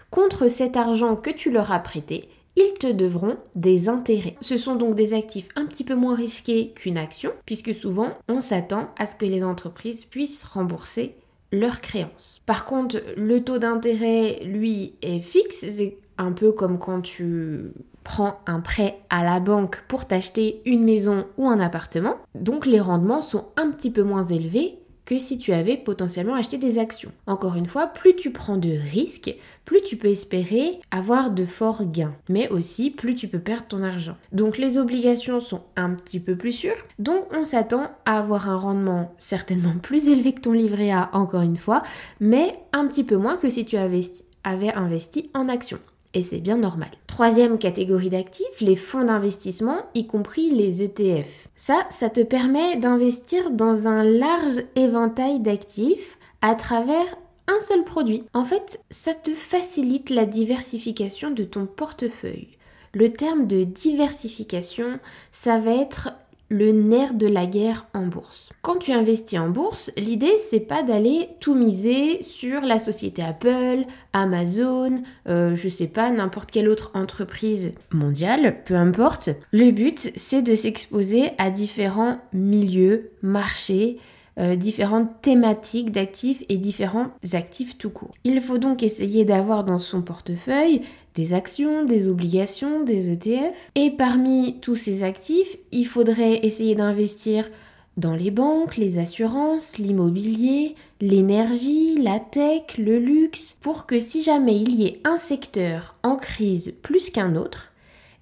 contre 0.09 0.47
cet 0.47 0.77
argent 0.77 1.15
que 1.15 1.29
tu 1.29 1.51
leur 1.51 1.71
as 1.71 1.79
prêté, 1.79 2.29
ils 2.55 2.73
te 2.79 2.87
devront 2.87 3.37
des 3.55 3.89
intérêts. 3.89 4.35
Ce 4.41 4.57
sont 4.57 4.75
donc 4.75 4.95
des 4.95 5.13
actifs 5.13 5.49
un 5.55 5.65
petit 5.65 5.83
peu 5.83 5.95
moins 5.95 6.15
risqués 6.15 6.71
qu'une 6.75 6.97
action, 6.97 7.31
puisque 7.45 7.73
souvent 7.73 8.09
on 8.27 8.41
s'attend 8.41 8.89
à 8.97 9.05
ce 9.05 9.15
que 9.15 9.25
les 9.25 9.43
entreprises 9.43 10.05
puissent 10.05 10.43
rembourser 10.43 11.15
leurs 11.51 11.81
créances. 11.81 12.41
Par 12.45 12.65
contre, 12.65 13.01
le 13.15 13.43
taux 13.43 13.59
d'intérêt, 13.59 14.39
lui, 14.43 14.95
est 15.01 15.19
fixe. 15.19 15.65
C'est 15.67 15.97
un 16.17 16.31
peu 16.31 16.51
comme 16.51 16.79
quand 16.79 17.01
tu 17.01 17.71
prends 18.03 18.39
un 18.45 18.59
prêt 18.59 18.99
à 19.09 19.23
la 19.23 19.39
banque 19.39 19.83
pour 19.87 20.05
t'acheter 20.05 20.61
une 20.65 20.83
maison 20.83 21.25
ou 21.37 21.47
un 21.47 21.59
appartement. 21.59 22.17
Donc 22.35 22.65
les 22.65 22.79
rendements 22.79 23.21
sont 23.21 23.45
un 23.55 23.69
petit 23.71 23.91
peu 23.91 24.03
moins 24.03 24.23
élevés 24.23 24.79
que 25.05 25.17
si 25.17 25.37
tu 25.37 25.53
avais 25.53 25.77
potentiellement 25.77 26.35
acheté 26.35 26.57
des 26.57 26.79
actions. 26.79 27.11
Encore 27.27 27.55
une 27.55 27.65
fois, 27.65 27.87
plus 27.87 28.15
tu 28.15 28.31
prends 28.31 28.57
de 28.57 28.69
risques, 28.69 29.35
plus 29.65 29.81
tu 29.81 29.97
peux 29.97 30.07
espérer 30.07 30.79
avoir 30.91 31.31
de 31.31 31.45
forts 31.45 31.85
gains, 31.85 32.15
mais 32.29 32.49
aussi 32.49 32.89
plus 32.89 33.15
tu 33.15 33.27
peux 33.27 33.39
perdre 33.39 33.67
ton 33.67 33.83
argent. 33.83 34.17
Donc 34.31 34.57
les 34.57 34.77
obligations 34.77 35.39
sont 35.39 35.61
un 35.75 35.91
petit 35.91 36.19
peu 36.19 36.35
plus 36.35 36.51
sûres, 36.51 36.85
donc 36.99 37.25
on 37.33 37.43
s'attend 37.43 37.91
à 38.05 38.19
avoir 38.19 38.49
un 38.49 38.57
rendement 38.57 39.13
certainement 39.17 39.75
plus 39.81 40.09
élevé 40.09 40.33
que 40.33 40.41
ton 40.41 40.53
livret 40.53 40.91
A, 40.91 41.09
encore 41.13 41.41
une 41.41 41.57
fois, 41.57 41.83
mais 42.19 42.53
un 42.71 42.87
petit 42.87 43.03
peu 43.03 43.17
moins 43.17 43.37
que 43.37 43.49
si 43.49 43.65
tu 43.65 43.77
avais 43.77 44.73
investi 44.73 45.29
en 45.33 45.49
actions 45.49 45.79
et 46.13 46.23
c'est 46.23 46.39
bien 46.39 46.57
normal. 46.57 46.91
Troisième 47.07 47.57
catégorie 47.57 48.09
d'actifs, 48.09 48.61
les 48.61 48.75
fonds 48.75 49.05
d'investissement, 49.05 49.77
y 49.95 50.07
compris 50.07 50.51
les 50.51 50.83
ETF. 50.83 51.47
Ça, 51.55 51.85
ça 51.89 52.09
te 52.09 52.21
permet 52.21 52.75
d'investir 52.77 53.51
dans 53.51 53.87
un 53.87 54.03
large 54.03 54.63
éventail 54.75 55.39
d'actifs 55.39 56.17
à 56.41 56.55
travers 56.55 57.05
un 57.47 57.59
seul 57.59 57.83
produit. 57.83 58.23
En 58.33 58.45
fait, 58.45 58.81
ça 58.89 59.13
te 59.13 59.31
facilite 59.31 60.09
la 60.09 60.25
diversification 60.25 61.31
de 61.31 61.43
ton 61.43 61.65
portefeuille. 61.65 62.57
Le 62.93 63.11
terme 63.11 63.47
de 63.47 63.63
diversification, 63.63 64.99
ça 65.31 65.57
va 65.57 65.73
être 65.73 66.11
le 66.53 66.71
nerf 66.71 67.15
de 67.15 67.25
la 67.25 67.47
guerre 67.47 67.87
en 67.95 68.05
bourse. 68.05 68.51
Quand 68.61 68.77
tu 68.77 68.91
investis 68.91 69.39
en 69.39 69.49
bourse, 69.49 69.91
l'idée 69.97 70.37
c'est 70.49 70.59
pas 70.59 70.83
d'aller 70.83 71.29
tout 71.39 71.55
miser 71.55 72.21
sur 72.21 72.61
la 72.61 72.77
société 72.77 73.23
Apple, 73.23 73.85
Amazon, 74.13 75.01
euh, 75.27 75.55
je 75.55 75.67
sais 75.67 75.87
pas, 75.87 76.11
n'importe 76.11 76.51
quelle 76.51 76.69
autre 76.69 76.91
entreprise 76.93 77.73
mondiale, 77.91 78.57
peu 78.65 78.75
importe. 78.75 79.31
Le 79.51 79.71
but 79.71 80.11
c'est 80.15 80.43
de 80.43 80.53
s'exposer 80.53 81.31
à 81.39 81.49
différents 81.49 82.19
milieux, 82.33 83.09
marchés, 83.23 83.97
euh, 84.39 84.55
différentes 84.55 85.21
thématiques 85.21 85.91
d'actifs 85.91 86.43
et 86.49 86.57
différents 86.57 87.09
actifs 87.33 87.79
tout 87.79 87.89
court. 87.89 88.13
Il 88.23 88.41
faut 88.41 88.59
donc 88.59 88.83
essayer 88.83 89.25
d'avoir 89.25 89.63
dans 89.63 89.79
son 89.79 90.03
portefeuille 90.03 90.81
des 91.15 91.33
actions, 91.33 91.85
des 91.85 92.09
obligations, 92.09 92.83
des 92.83 93.11
ETF. 93.11 93.55
Et 93.75 93.91
parmi 93.91 94.59
tous 94.61 94.75
ces 94.75 95.03
actifs, 95.03 95.57
il 95.71 95.85
faudrait 95.85 96.45
essayer 96.45 96.75
d'investir 96.75 97.49
dans 97.97 98.15
les 98.15 98.31
banques, 98.31 98.77
les 98.77 98.97
assurances, 98.97 99.77
l'immobilier, 99.77 100.75
l'énergie, 100.99 101.97
la 101.97 102.19
tech, 102.19 102.77
le 102.77 102.97
luxe, 102.97 103.57
pour 103.61 103.85
que 103.85 103.99
si 103.99 104.23
jamais 104.23 104.59
il 104.59 104.73
y 104.73 104.85
ait 104.87 104.99
un 105.03 105.17
secteur 105.17 105.95
en 106.01 106.15
crise 106.15 106.73
plus 106.81 107.11
qu'un 107.11 107.35
autre, 107.35 107.71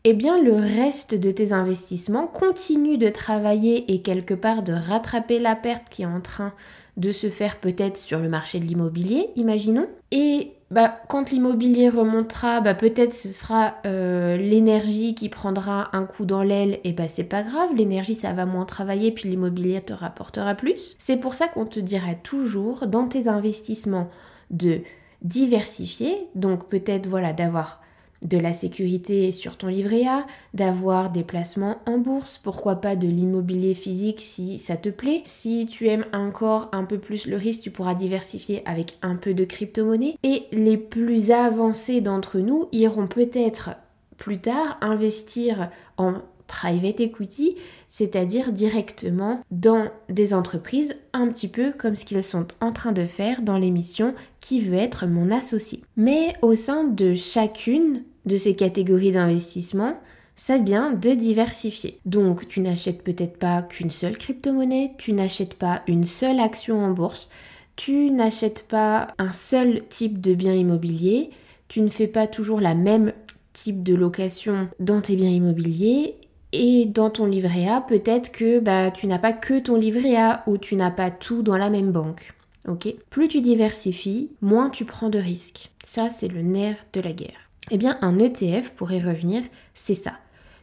eh 0.04 0.14
bien 0.14 0.42
le 0.42 0.56
reste 0.56 1.16
de 1.16 1.32
tes 1.32 1.54
investissements 1.54 2.28
continue 2.28 2.98
de 2.98 3.10
travailler 3.10 3.94
et 3.94 4.02
quelque 4.02 4.34
part 4.34 4.64
de 4.64 4.74
rattraper 4.74 5.40
la 5.40 5.56
perte 5.56 5.90
qui 5.90 6.02
est 6.02 6.08
en 6.08 6.22
train 6.22 6.54
de 7.02 7.12
se 7.12 7.30
faire 7.30 7.58
peut-être 7.58 7.98
sur 7.98 8.20
le 8.20 8.30
marché 8.30 8.60
de 8.60 8.66
l'immobilier, 8.66 9.30
imaginons. 9.36 9.88
Et 10.12 10.52
bah, 10.70 11.02
quand 11.10 11.32
l'immobilier 11.32 11.90
remontera, 11.90 12.62
bah, 12.62 12.76
peut-être 12.76 13.14
ce 13.14 13.30
sera 13.30 13.76
euh, 13.86 14.38
l'énergie 14.38 15.16
qui 15.16 15.28
prendra 15.28 15.90
un 15.98 16.06
coup 16.06 16.26
dans 16.26 16.44
l'aile, 16.44 16.80
et 16.84 16.94
bah 16.94 17.08
c'est 17.08 17.26
pas 17.26 17.44
grave, 17.44 17.76
l'énergie 17.76 18.16
ça 18.16 18.34
va 18.34 18.46
moins 18.46 18.66
travailler, 18.66 19.12
puis 19.12 19.28
l'immobilier 19.30 19.82
te 19.82 19.94
rapportera 19.94 20.54
plus. 20.54 20.96
C'est 21.00 21.18
pour 21.18 21.34
ça 21.34 21.48
qu'on 21.48 21.66
te 21.66 21.80
dira 21.80 22.14
toujours 22.14 22.88
dans 22.88 23.08
tes 23.08 23.28
investissements 23.28 24.10
de 24.52 24.82
diversifier, 25.24 26.28
donc 26.36 26.70
peut-être 26.70 27.08
voilà 27.08 27.34
d'avoir 27.34 27.81
de 28.22 28.38
la 28.38 28.54
sécurité 28.54 29.32
sur 29.32 29.58
ton 29.58 29.68
livret 29.68 30.06
A, 30.06 30.26
d'avoir 30.54 31.10
des 31.10 31.24
placements 31.24 31.78
en 31.86 31.98
bourse, 31.98 32.38
pourquoi 32.38 32.76
pas 32.76 32.96
de 32.96 33.08
l'immobilier 33.08 33.74
physique 33.74 34.20
si 34.20 34.60
ça 34.60 34.78
te 34.78 34.90
plaît. 34.90 35.22
Si 35.26 35.66
tu 35.66 35.88
aimes 35.88 36.06
encore 36.14 36.70
un 36.72 36.84
peu 36.84 37.00
plus 37.00 37.26
le 37.26 37.38
risque, 37.38 37.62
tu 37.62 37.72
pourras 37.72 37.96
diversifier 37.96 38.62
avec 38.66 38.98
un 39.02 39.16
peu 39.16 39.34
de 39.34 39.44
crypto-monnaie. 39.44 40.18
Et 40.24 40.44
les 40.52 40.78
plus 40.78 41.32
avancés 41.32 42.02
d'entre 42.02 42.40
nous 42.40 42.68
iront 42.72 43.08
peut-être 43.08 43.72
plus 44.18 44.40
tard 44.40 44.78
investir 44.82 45.72
en 45.98 46.14
private 46.52 47.00
equity, 47.00 47.56
c'est-à-dire 47.88 48.52
directement 48.52 49.40
dans 49.52 49.88
des 50.10 50.34
entreprises, 50.34 50.98
un 51.14 51.30
petit 51.30 51.48
peu 51.48 51.72
comme 51.72 51.96
ce 51.96 52.04
qu'ils 52.04 52.22
sont 52.24 52.46
en 52.60 52.74
train 52.74 52.92
de 52.92 53.08
faire 53.08 53.42
dans 53.42 53.58
l'émission 53.58 54.14
Qui 54.42 54.60
veut 54.60 54.78
être 54.78 55.08
mon 55.08 55.32
associé. 55.32 55.82
Mais 55.96 56.34
au 56.42 56.54
sein 56.56 56.84
de 56.84 57.14
chacune 57.14 58.04
de 58.26 58.36
ces 58.36 58.54
catégories 58.54 59.14
d'investissement, 59.14 59.96
c'est 60.36 60.60
bien 60.60 60.92
de 60.92 61.12
diversifier. 61.12 62.00
Donc 62.06 62.48
tu 62.50 62.60
n'achètes 62.60 63.02
peut-être 63.02 63.38
pas 63.38 63.62
qu'une 63.62 63.92
seule 63.92 64.18
crypto-monnaie, 64.18 64.92
tu 64.98 65.14
n'achètes 65.14 65.54
pas 65.54 65.84
une 65.88 66.04
seule 66.04 66.42
action 66.42 66.84
en 66.84 66.92
bourse, 66.92 67.30
tu 67.78 68.12
n'achètes 68.12 68.68
pas 68.68 69.08
un 69.20 69.32
seul 69.32 69.88
type 69.88 70.20
de 70.20 70.34
bien 70.34 70.54
immobilier, 70.54 71.30
tu 71.70 71.80
ne 71.82 71.90
fais 71.90 72.08
pas 72.08 72.28
toujours 72.28 72.60
la 72.60 72.76
même 72.76 73.14
type 73.54 73.84
de 73.84 73.96
location 73.96 74.68
dans 74.80 75.00
tes 75.02 75.16
biens 75.16 75.30
immobiliers 75.30 76.16
et 76.54 76.86
dans 76.86 77.10
ton 77.10 77.26
livret 77.26 77.68
A, 77.68 77.82
peut-être 77.82 78.32
que 78.32 78.60
bah, 78.60 78.92
tu 78.92 79.08
n'as 79.08 79.20
pas 79.20 79.34
que 79.34 79.60
ton 79.60 79.76
livret 79.76 80.16
A 80.16 80.44
ou 80.48 80.58
tu 80.58 80.76
n'as 80.76 80.92
pas 80.92 81.12
tout 81.12 81.44
dans 81.44 81.58
la 81.58 81.70
même 81.70 81.92
banque. 81.92 82.34
Ok? 82.68 82.94
Plus 83.10 83.28
tu 83.28 83.42
diversifies, 83.42 84.30
moins 84.42 84.70
tu 84.70 84.86
prends 84.86 85.10
de 85.10 85.18
risques. 85.18 85.72
Ça, 85.84 86.10
c'est 86.10 86.28
le 86.28 86.42
nerf 86.42 86.78
de 86.94 87.02
la 87.02 87.14
guerre. 87.14 87.50
Eh 87.72 87.78
bien, 87.78 87.98
un 88.02 88.20
ETF, 88.20 88.72
pour 88.72 88.92
y 88.92 89.02
revenir, 89.02 89.44
c'est 89.74 89.96
ça. 89.96 90.14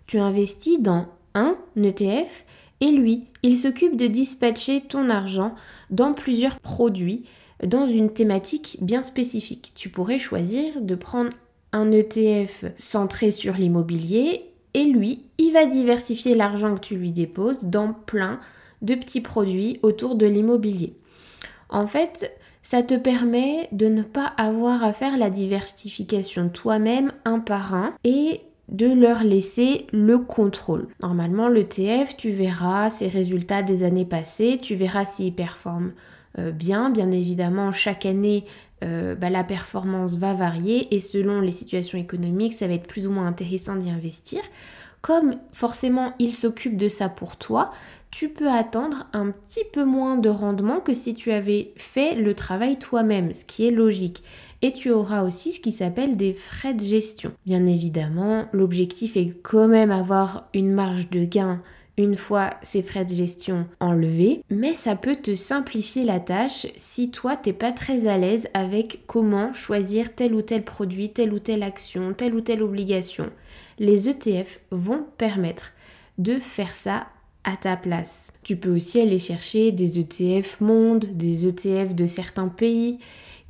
Tu 0.06 0.18
investis 0.18 0.80
dans 0.80 1.06
un 1.34 1.56
ETF 1.76 2.44
et 2.80 2.90
lui, 2.90 3.24
il 3.42 3.56
s'occupe 3.56 3.96
de 3.96 4.06
dispatcher 4.06 4.82
ton 4.82 5.10
argent 5.10 5.54
dans 5.90 6.12
plusieurs 6.12 6.60
produits 6.60 7.24
dans 7.64 7.86
une 7.86 8.12
thématique 8.12 8.78
bien 8.80 9.02
spécifique. 9.02 9.72
Tu 9.74 9.88
pourrais 9.88 10.18
choisir 10.18 10.80
de 10.80 10.94
prendre 10.94 11.30
un 11.72 11.90
ETF 11.90 12.66
centré 12.76 13.30
sur 13.30 13.54
l'immobilier 13.54 14.44
et 14.74 14.84
lui, 14.84 15.24
diversifier 15.66 16.34
l'argent 16.34 16.74
que 16.74 16.80
tu 16.80 16.96
lui 16.96 17.12
déposes 17.12 17.64
dans 17.64 17.92
plein 17.92 18.38
de 18.82 18.94
petits 18.94 19.20
produits 19.20 19.78
autour 19.82 20.14
de 20.14 20.26
l'immobilier. 20.26 20.94
En 21.68 21.86
fait, 21.86 22.32
ça 22.62 22.82
te 22.82 22.94
permet 22.94 23.68
de 23.72 23.88
ne 23.88 24.02
pas 24.02 24.32
avoir 24.36 24.84
à 24.84 24.92
faire 24.92 25.16
la 25.16 25.30
diversification 25.30 26.48
toi-même 26.48 27.12
un 27.24 27.40
par 27.40 27.74
un 27.74 27.94
et 28.04 28.42
de 28.68 28.86
leur 28.86 29.24
laisser 29.24 29.86
le 29.92 30.18
contrôle. 30.18 30.88
Normalement, 31.02 31.48
le 31.48 31.64
TF, 31.64 32.16
tu 32.16 32.30
verras 32.30 32.90
ses 32.90 33.08
résultats 33.08 33.62
des 33.62 33.82
années 33.82 34.04
passées, 34.04 34.58
tu 34.60 34.74
verras 34.74 35.06
s'il 35.06 35.34
performe 35.34 35.92
euh, 36.38 36.50
bien. 36.50 36.90
Bien 36.90 37.10
évidemment, 37.10 37.72
chaque 37.72 38.04
année, 38.04 38.44
euh, 38.84 39.14
bah, 39.14 39.30
la 39.30 39.44
performance 39.44 40.16
va 40.16 40.34
varier 40.34 40.94
et 40.94 41.00
selon 41.00 41.40
les 41.40 41.50
situations 41.50 41.98
économiques, 41.98 42.52
ça 42.52 42.66
va 42.68 42.74
être 42.74 42.86
plus 42.86 43.06
ou 43.06 43.10
moins 43.10 43.26
intéressant 43.26 43.76
d'y 43.76 43.90
investir. 43.90 44.42
Comme 45.02 45.36
forcément 45.52 46.12
il 46.18 46.32
s'occupe 46.32 46.76
de 46.76 46.88
ça 46.88 47.08
pour 47.08 47.36
toi, 47.36 47.70
tu 48.10 48.28
peux 48.28 48.48
attendre 48.48 49.06
un 49.12 49.30
petit 49.30 49.64
peu 49.72 49.84
moins 49.84 50.16
de 50.16 50.28
rendement 50.28 50.80
que 50.80 50.94
si 50.94 51.14
tu 51.14 51.30
avais 51.30 51.72
fait 51.76 52.14
le 52.14 52.34
travail 52.34 52.78
toi-même, 52.78 53.32
ce 53.32 53.44
qui 53.44 53.66
est 53.66 53.70
logique. 53.70 54.22
Et 54.62 54.72
tu 54.72 54.90
auras 54.90 55.22
aussi 55.22 55.52
ce 55.52 55.60
qui 55.60 55.72
s'appelle 55.72 56.16
des 56.16 56.32
frais 56.32 56.74
de 56.74 56.82
gestion. 56.82 57.32
Bien 57.46 57.66
évidemment, 57.66 58.46
l'objectif 58.52 59.16
est 59.16 59.38
quand 59.42 59.68
même 59.68 59.90
avoir 59.90 60.48
une 60.54 60.72
marge 60.72 61.10
de 61.10 61.24
gain 61.24 61.62
une 61.98 62.16
fois 62.16 62.50
ces 62.62 62.80
frais 62.80 63.04
de 63.04 63.12
gestion 63.12 63.66
enlevés, 63.80 64.42
mais 64.50 64.72
ça 64.72 64.94
peut 64.94 65.16
te 65.16 65.34
simplifier 65.34 66.04
la 66.04 66.20
tâche 66.20 66.66
si 66.76 67.10
toi 67.10 67.36
t'es 67.36 67.52
pas 67.52 67.72
très 67.72 68.06
à 68.06 68.16
l'aise 68.16 68.48
avec 68.54 69.00
comment 69.06 69.52
choisir 69.52 70.14
tel 70.14 70.32
ou 70.32 70.40
tel 70.40 70.64
produit, 70.64 71.10
telle 71.10 71.32
ou 71.32 71.40
telle 71.40 71.64
action, 71.64 72.14
telle 72.14 72.34
ou 72.34 72.40
telle 72.40 72.62
obligation. 72.62 73.30
Les 73.78 74.08
ETF 74.08 74.60
vont 74.70 75.06
permettre 75.16 75.72
de 76.18 76.34
faire 76.34 76.70
ça 76.70 77.06
à 77.44 77.56
ta 77.56 77.76
place. 77.76 78.32
Tu 78.42 78.56
peux 78.56 78.74
aussi 78.74 79.00
aller 79.00 79.18
chercher 79.18 79.72
des 79.72 80.00
ETF 80.00 80.60
monde, 80.60 81.06
des 81.12 81.46
ETF 81.46 81.94
de 81.94 82.06
certains 82.06 82.48
pays 82.48 82.98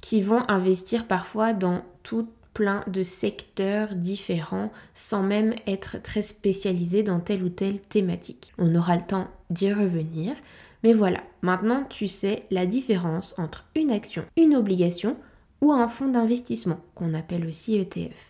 qui 0.00 0.20
vont 0.20 0.42
investir 0.48 1.06
parfois 1.06 1.52
dans 1.52 1.82
tout 2.02 2.28
plein 2.54 2.84
de 2.88 3.02
secteurs 3.02 3.94
différents 3.94 4.70
sans 4.94 5.22
même 5.22 5.54
être 5.66 6.02
très 6.02 6.22
spécialisé 6.22 7.02
dans 7.02 7.20
telle 7.20 7.42
ou 7.42 7.48
telle 7.48 7.80
thématique. 7.80 8.52
On 8.58 8.74
aura 8.74 8.96
le 8.96 9.06
temps 9.06 9.28
d'y 9.50 9.72
revenir. 9.72 10.34
Mais 10.84 10.92
voilà, 10.92 11.22
maintenant 11.42 11.84
tu 11.88 12.06
sais 12.06 12.44
la 12.50 12.66
différence 12.66 13.34
entre 13.38 13.64
une 13.74 13.90
action, 13.90 14.24
une 14.36 14.54
obligation 14.54 15.16
ou 15.60 15.72
un 15.72 15.88
fonds 15.88 16.08
d'investissement, 16.08 16.78
qu'on 16.94 17.14
appelle 17.14 17.46
aussi 17.46 17.76
ETF. 17.76 18.28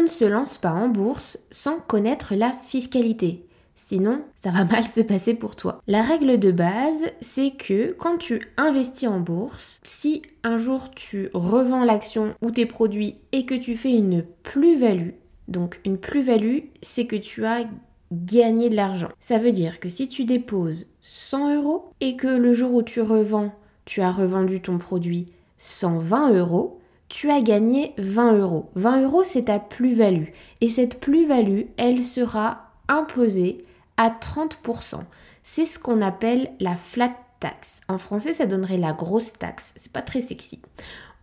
On 0.00 0.04
ne 0.04 0.08
se 0.08 0.24
lance 0.24 0.56
pas 0.56 0.72
en 0.72 0.88
bourse 0.88 1.38
sans 1.50 1.78
connaître 1.78 2.34
la 2.34 2.52
fiscalité. 2.52 3.44
Sinon, 3.76 4.22
ça 4.34 4.48
va 4.48 4.64
mal 4.64 4.86
se 4.86 5.02
passer 5.02 5.34
pour 5.34 5.56
toi. 5.56 5.82
La 5.86 6.00
règle 6.00 6.38
de 6.38 6.50
base, 6.50 7.04
c'est 7.20 7.50
que 7.50 7.92
quand 7.92 8.16
tu 8.16 8.40
investis 8.56 9.10
en 9.10 9.20
bourse, 9.20 9.78
si 9.82 10.22
un 10.42 10.56
jour 10.56 10.90
tu 10.92 11.28
revends 11.34 11.84
l'action 11.84 12.34
ou 12.40 12.50
tes 12.50 12.64
produits 12.64 13.16
et 13.32 13.44
que 13.44 13.54
tu 13.54 13.76
fais 13.76 13.92
une 13.92 14.24
plus-value, 14.42 15.10
donc 15.48 15.78
une 15.84 15.98
plus-value, 15.98 16.60
c'est 16.80 17.04
que 17.04 17.16
tu 17.16 17.44
as 17.44 17.66
gagné 18.10 18.70
de 18.70 18.76
l'argent. 18.76 19.10
Ça 19.20 19.36
veut 19.36 19.52
dire 19.52 19.80
que 19.80 19.90
si 19.90 20.08
tu 20.08 20.24
déposes 20.24 20.86
100 21.02 21.56
euros 21.56 21.90
et 22.00 22.16
que 22.16 22.26
le 22.26 22.54
jour 22.54 22.72
où 22.72 22.82
tu 22.82 23.02
revends, 23.02 23.52
tu 23.84 24.00
as 24.00 24.12
revendu 24.12 24.62
ton 24.62 24.78
produit 24.78 25.26
120 25.58 26.32
euros, 26.38 26.79
tu 27.10 27.30
as 27.30 27.42
gagné 27.42 27.92
20 27.98 28.38
euros. 28.38 28.70
20 28.76 29.02
euros, 29.02 29.24
c'est 29.24 29.46
ta 29.46 29.58
plus-value. 29.58 30.28
Et 30.62 30.70
cette 30.70 31.00
plus-value, 31.00 31.64
elle 31.76 32.02
sera 32.02 32.70
imposée 32.88 33.64
à 33.98 34.08
30%. 34.08 35.00
C'est 35.42 35.66
ce 35.66 35.78
qu'on 35.78 36.00
appelle 36.00 36.52
la 36.60 36.76
flat 36.76 37.12
tax. 37.40 37.80
En 37.88 37.98
français, 37.98 38.32
ça 38.32 38.46
donnerait 38.46 38.78
la 38.78 38.92
grosse 38.92 39.32
taxe. 39.32 39.74
C'est 39.76 39.92
pas 39.92 40.02
très 40.02 40.22
sexy. 40.22 40.60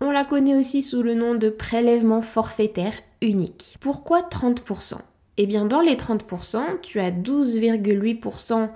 On 0.02 0.12
la 0.12 0.26
connaît 0.26 0.56
aussi 0.56 0.82
sous 0.84 1.02
le 1.02 1.16
nom 1.16 1.36
de 1.36 1.50
prélèvement 1.50 2.22
forfaitaire 2.22 2.94
unique. 3.22 3.78
Pourquoi 3.80 4.22
30% 4.22 4.96
Eh 5.38 5.46
bien, 5.48 5.66
dans 5.66 5.82
les 5.82 5.96
30%, 5.96 6.82
tu 6.82 7.00
as 7.00 7.12
12,8% 7.12 8.70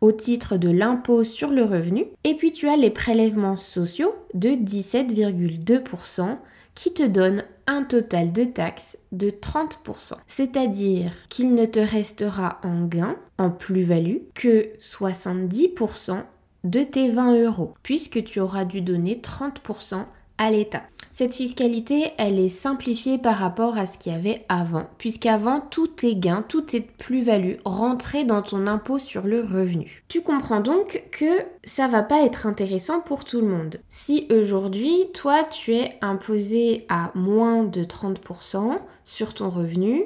au 0.00 0.12
titre 0.12 0.56
de 0.56 0.68
l'impôt 0.68 1.24
sur 1.24 1.50
le 1.50 1.64
revenu 1.64 2.06
et 2.24 2.34
puis 2.34 2.52
tu 2.52 2.68
as 2.68 2.76
les 2.76 2.90
prélèvements 2.90 3.56
sociaux 3.56 4.14
de 4.34 4.50
17,2% 4.50 6.36
qui 6.76 6.94
te 6.94 7.02
donnent 7.02 7.42
un 7.66 7.82
total 7.82 8.32
de 8.32 8.44
taxes 8.44 8.98
de 9.10 9.30
30%. 9.30 10.12
C'est-à-dire 10.28 11.12
qu'il 11.28 11.54
ne 11.54 11.64
te 11.64 11.80
restera 11.80 12.60
en 12.62 12.84
gain, 12.84 13.16
en 13.38 13.50
plus-value, 13.50 14.18
que 14.34 14.68
70% 14.78 16.22
de 16.62 16.82
tes 16.82 17.10
20 17.10 17.42
euros, 17.44 17.74
puisque 17.82 18.22
tu 18.22 18.38
auras 18.38 18.64
dû 18.64 18.82
donner 18.82 19.20
30% 19.20 20.04
à 20.38 20.50
l'État. 20.50 20.82
Cette 21.18 21.32
fiscalité, 21.32 22.12
elle 22.18 22.38
est 22.38 22.50
simplifiée 22.50 23.16
par 23.16 23.38
rapport 23.38 23.78
à 23.78 23.86
ce 23.86 23.96
qu'il 23.96 24.12
y 24.12 24.14
avait 24.14 24.44
avant, 24.50 24.84
puisqu'avant, 24.98 25.62
tous 25.62 25.86
tes 25.86 26.14
gains, 26.14 26.44
toutes 26.46 26.66
tes 26.66 26.82
plus-values 26.82 27.56
rentraient 27.64 28.26
dans 28.26 28.42
ton 28.42 28.66
impôt 28.66 28.98
sur 28.98 29.22
le 29.22 29.40
revenu. 29.40 30.04
Tu 30.08 30.20
comprends 30.20 30.60
donc 30.60 31.04
que 31.12 31.24
ça 31.64 31.88
va 31.88 32.02
pas 32.02 32.22
être 32.22 32.46
intéressant 32.46 33.00
pour 33.00 33.24
tout 33.24 33.40
le 33.40 33.46
monde. 33.46 33.80
Si 33.88 34.28
aujourd'hui, 34.30 35.06
toi, 35.14 35.42
tu 35.44 35.72
es 35.72 35.98
imposé 36.02 36.84
à 36.90 37.12
moins 37.14 37.64
de 37.64 37.82
30% 37.82 38.78
sur 39.04 39.32
ton 39.32 39.48
revenu, 39.48 40.04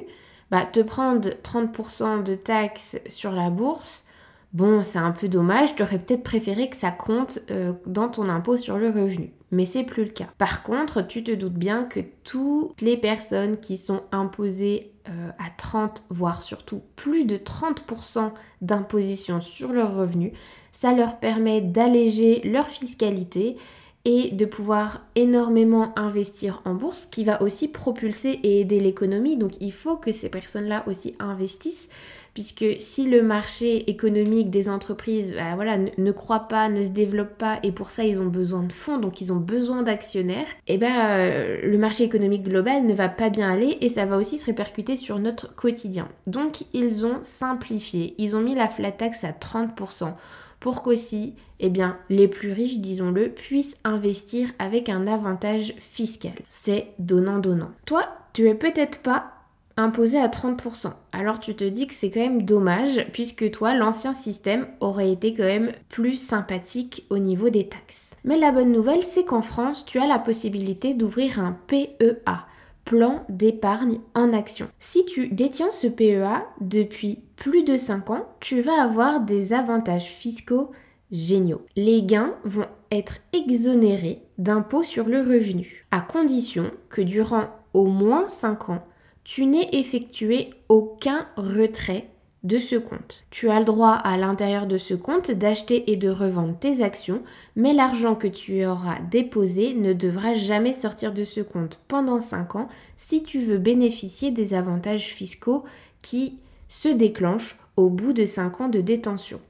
bah, 0.52 0.64
te 0.64 0.78
prendre 0.78 1.28
30% 1.42 2.22
de 2.22 2.36
taxes 2.36 3.00
sur 3.08 3.32
la 3.32 3.50
bourse, 3.50 4.06
Bon, 4.52 4.82
c'est 4.82 4.98
un 4.98 5.12
peu 5.12 5.28
dommage, 5.28 5.76
tu 5.76 5.82
aurais 5.82 5.98
peut-être 5.98 6.24
préféré 6.24 6.68
que 6.68 6.76
ça 6.76 6.90
compte 6.90 7.38
euh, 7.52 7.72
dans 7.86 8.08
ton 8.08 8.28
impôt 8.28 8.56
sur 8.56 8.78
le 8.78 8.88
revenu. 8.88 9.32
Mais 9.52 9.64
c'est 9.64 9.84
plus 9.84 10.04
le 10.04 10.10
cas. 10.10 10.28
Par 10.38 10.62
contre, 10.62 11.06
tu 11.06 11.22
te 11.22 11.30
doutes 11.30 11.54
bien 11.54 11.84
que 11.84 12.00
toutes 12.24 12.80
les 12.80 12.96
personnes 12.96 13.58
qui 13.58 13.76
sont 13.76 14.02
imposées 14.10 14.92
euh, 15.08 15.30
à 15.38 15.50
30, 15.56 16.04
voire 16.10 16.42
surtout 16.42 16.82
plus 16.96 17.24
de 17.24 17.36
30% 17.36 18.32
d'imposition 18.60 19.40
sur 19.40 19.72
leur 19.72 19.94
revenu, 19.94 20.32
ça 20.72 20.94
leur 20.94 21.18
permet 21.18 21.60
d'alléger 21.60 22.40
leur 22.44 22.68
fiscalité 22.68 23.56
et 24.04 24.30
de 24.30 24.46
pouvoir 24.46 25.04
énormément 25.14 25.92
investir 25.98 26.62
en 26.64 26.74
bourse, 26.74 27.06
qui 27.06 27.22
va 27.22 27.42
aussi 27.42 27.68
propulser 27.68 28.40
et 28.42 28.60
aider 28.60 28.80
l'économie. 28.80 29.36
Donc 29.36 29.60
il 29.60 29.72
faut 29.72 29.96
que 29.96 30.10
ces 30.10 30.28
personnes-là 30.28 30.84
aussi 30.86 31.14
investissent 31.18 31.90
puisque 32.34 32.64
si 32.78 33.08
le 33.08 33.22
marché 33.22 33.90
économique 33.90 34.50
des 34.50 34.68
entreprises 34.68 35.34
bah, 35.34 35.54
voilà, 35.54 35.78
ne, 35.78 36.12
croit 36.12 36.48
pas, 36.48 36.68
ne 36.68 36.82
se 36.82 36.88
développe 36.88 37.36
pas, 37.38 37.58
et 37.62 37.72
pour 37.72 37.90
ça 37.90 38.04
ils 38.04 38.20
ont 38.20 38.26
besoin 38.26 38.62
de 38.62 38.72
fonds, 38.72 38.98
donc 38.98 39.20
ils 39.20 39.32
ont 39.32 39.36
besoin 39.36 39.82
d'actionnaires, 39.82 40.46
et 40.66 40.74
eh 40.74 40.78
ben 40.78 40.92
euh, 40.96 41.60
le 41.62 41.78
marché 41.78 42.04
économique 42.04 42.44
global 42.44 42.86
ne 42.86 42.94
va 42.94 43.08
pas 43.08 43.30
bien 43.30 43.50
aller 43.50 43.78
et 43.80 43.88
ça 43.88 44.06
va 44.06 44.16
aussi 44.16 44.38
se 44.38 44.46
répercuter 44.46 44.96
sur 44.96 45.18
notre 45.18 45.54
quotidien. 45.54 46.08
Donc 46.26 46.64
ils 46.72 47.06
ont 47.06 47.18
simplifié, 47.22 48.14
ils 48.18 48.36
ont 48.36 48.40
mis 48.40 48.54
la 48.54 48.68
flat 48.68 48.92
tax 48.92 49.24
à 49.24 49.32
30% 49.32 50.12
pour 50.60 50.82
qu'aussi, 50.82 51.34
eh 51.58 51.70
bien, 51.70 51.98
les 52.10 52.28
plus 52.28 52.52
riches, 52.52 52.78
disons-le, 52.78 53.30
puissent 53.30 53.76
investir 53.82 54.50
avec 54.58 54.88
un 54.88 55.06
avantage 55.06 55.74
fiscal. 55.78 56.34
C'est 56.48 56.88
donnant-donnant. 56.98 57.70
Toi, 57.86 58.04
tu 58.34 58.48
es 58.48 58.54
peut-être 58.54 59.00
pas 59.00 59.32
imposé 59.80 60.18
à 60.18 60.28
30%. 60.28 60.92
Alors 61.12 61.40
tu 61.40 61.54
te 61.54 61.64
dis 61.64 61.86
que 61.86 61.94
c'est 61.94 62.10
quand 62.10 62.20
même 62.20 62.42
dommage 62.42 63.06
puisque 63.12 63.50
toi, 63.50 63.74
l'ancien 63.74 64.14
système 64.14 64.66
aurait 64.80 65.12
été 65.12 65.34
quand 65.34 65.44
même 65.44 65.72
plus 65.88 66.16
sympathique 66.16 67.06
au 67.10 67.18
niveau 67.18 67.50
des 67.50 67.68
taxes. 67.68 68.10
Mais 68.24 68.38
la 68.38 68.52
bonne 68.52 68.72
nouvelle, 68.72 69.02
c'est 69.02 69.24
qu'en 69.24 69.42
France, 69.42 69.84
tu 69.84 69.98
as 69.98 70.06
la 70.06 70.18
possibilité 70.18 70.94
d'ouvrir 70.94 71.40
un 71.40 71.56
PEA, 71.66 72.46
plan 72.84 73.24
d'épargne 73.28 74.00
en 74.14 74.32
action. 74.32 74.68
Si 74.78 75.04
tu 75.04 75.28
détiens 75.28 75.70
ce 75.70 75.86
PEA 75.86 76.44
depuis 76.60 77.20
plus 77.36 77.62
de 77.62 77.76
5 77.76 78.10
ans, 78.10 78.26
tu 78.40 78.60
vas 78.60 78.82
avoir 78.82 79.20
des 79.20 79.52
avantages 79.52 80.08
fiscaux 80.08 80.70
géniaux. 81.10 81.64
Les 81.76 82.02
gains 82.02 82.34
vont 82.44 82.66
être 82.90 83.18
exonérés 83.32 84.22
d'impôt 84.38 84.82
sur 84.82 85.08
le 85.08 85.20
revenu, 85.20 85.86
à 85.90 86.00
condition 86.00 86.70
que 86.88 87.00
durant 87.00 87.46
au 87.72 87.86
moins 87.86 88.28
5 88.28 88.70
ans, 88.70 88.84
tu 89.32 89.46
n'es 89.46 89.68
effectué 89.74 90.50
aucun 90.68 91.24
retrait 91.36 92.10
de 92.42 92.58
ce 92.58 92.74
compte. 92.74 93.22
Tu 93.30 93.48
as 93.48 93.60
le 93.60 93.64
droit 93.64 93.92
à 93.92 94.16
l'intérieur 94.16 94.66
de 94.66 94.76
ce 94.76 94.92
compte 94.92 95.30
d'acheter 95.30 95.88
et 95.92 95.94
de 95.94 96.08
revendre 96.08 96.58
tes 96.58 96.82
actions, 96.82 97.22
mais 97.54 97.72
l'argent 97.72 98.16
que 98.16 98.26
tu 98.26 98.66
auras 98.66 98.98
déposé 99.08 99.74
ne 99.74 99.92
devra 99.92 100.34
jamais 100.34 100.72
sortir 100.72 101.14
de 101.14 101.22
ce 101.22 101.42
compte 101.42 101.78
pendant 101.86 102.18
5 102.18 102.56
ans 102.56 102.66
si 102.96 103.22
tu 103.22 103.38
veux 103.38 103.58
bénéficier 103.58 104.32
des 104.32 104.52
avantages 104.52 105.14
fiscaux 105.14 105.62
qui 106.02 106.40
se 106.66 106.88
déclenchent 106.88 107.56
au 107.76 107.88
bout 107.88 108.12
de 108.12 108.24
5 108.24 108.62
ans 108.62 108.68
de 108.68 108.80
détention. 108.80 109.40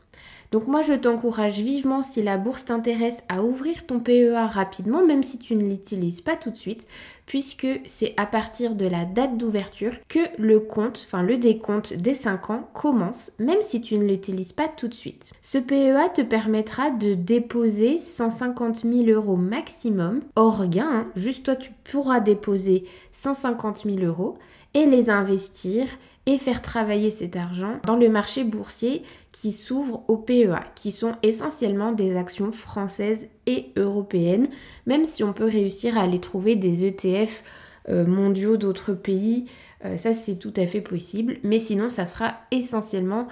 Donc 0.50 0.66
moi 0.66 0.82
je 0.82 0.94
t'encourage 0.94 1.60
vivement 1.60 2.02
si 2.02 2.22
la 2.22 2.36
bourse 2.36 2.64
t'intéresse 2.64 3.22
à 3.28 3.42
ouvrir 3.42 3.86
ton 3.86 4.00
PEA 4.00 4.48
rapidement, 4.48 5.06
même 5.06 5.22
si 5.22 5.38
tu 5.38 5.54
ne 5.54 5.64
l'utilises 5.64 6.22
pas 6.22 6.34
tout 6.34 6.50
de 6.50 6.56
suite, 6.56 6.88
puisque 7.26 7.68
c'est 7.84 8.14
à 8.16 8.26
partir 8.26 8.74
de 8.74 8.86
la 8.86 9.04
date 9.04 9.36
d'ouverture 9.36 9.92
que 10.08 10.18
le 10.38 10.58
compte, 10.58 11.06
enfin 11.06 11.22
le 11.22 11.36
décompte 11.36 11.94
des 11.94 12.14
5 12.14 12.50
ans 12.50 12.68
commence, 12.74 13.32
même 13.38 13.62
si 13.62 13.80
tu 13.80 13.96
ne 13.96 14.04
l'utilises 14.04 14.52
pas 14.52 14.66
tout 14.66 14.88
de 14.88 14.94
suite. 14.94 15.32
Ce 15.40 15.58
PEA 15.58 16.08
te 16.12 16.22
permettra 16.22 16.90
de 16.90 17.14
déposer 17.14 18.00
150 18.00 18.78
000 18.78 19.08
euros 19.08 19.36
maximum, 19.36 20.20
hors 20.34 20.66
gain, 20.66 20.90
hein. 20.90 21.06
juste 21.14 21.44
toi 21.44 21.54
tu 21.54 21.70
pourras 21.84 22.18
déposer 22.18 22.84
150 23.12 23.84
000 23.84 23.98
euros 23.98 24.36
et 24.74 24.86
les 24.86 25.10
investir 25.10 25.86
et 26.30 26.38
faire 26.38 26.62
travailler 26.62 27.10
cet 27.10 27.34
argent 27.34 27.80
dans 27.84 27.96
le 27.96 28.08
marché 28.08 28.44
boursier 28.44 29.02
qui 29.32 29.50
s'ouvrent 29.50 30.04
au 30.06 30.16
PEA, 30.16 30.60
qui 30.76 30.92
sont 30.92 31.16
essentiellement 31.24 31.90
des 31.90 32.16
actions 32.16 32.52
françaises 32.52 33.26
et 33.46 33.72
européennes, 33.76 34.46
même 34.86 35.04
si 35.04 35.24
on 35.24 35.32
peut 35.32 35.44
réussir 35.44 35.98
à 35.98 36.02
aller 36.02 36.20
trouver 36.20 36.54
des 36.54 36.86
ETF 36.86 37.42
euh, 37.88 38.06
mondiaux 38.06 38.56
d'autres 38.56 38.92
pays, 38.92 39.46
euh, 39.84 39.96
ça 39.96 40.12
c'est 40.12 40.36
tout 40.36 40.54
à 40.56 40.68
fait 40.68 40.80
possible, 40.80 41.38
mais 41.42 41.58
sinon 41.58 41.90
ça 41.90 42.06
sera 42.06 42.34
essentiellement 42.52 43.26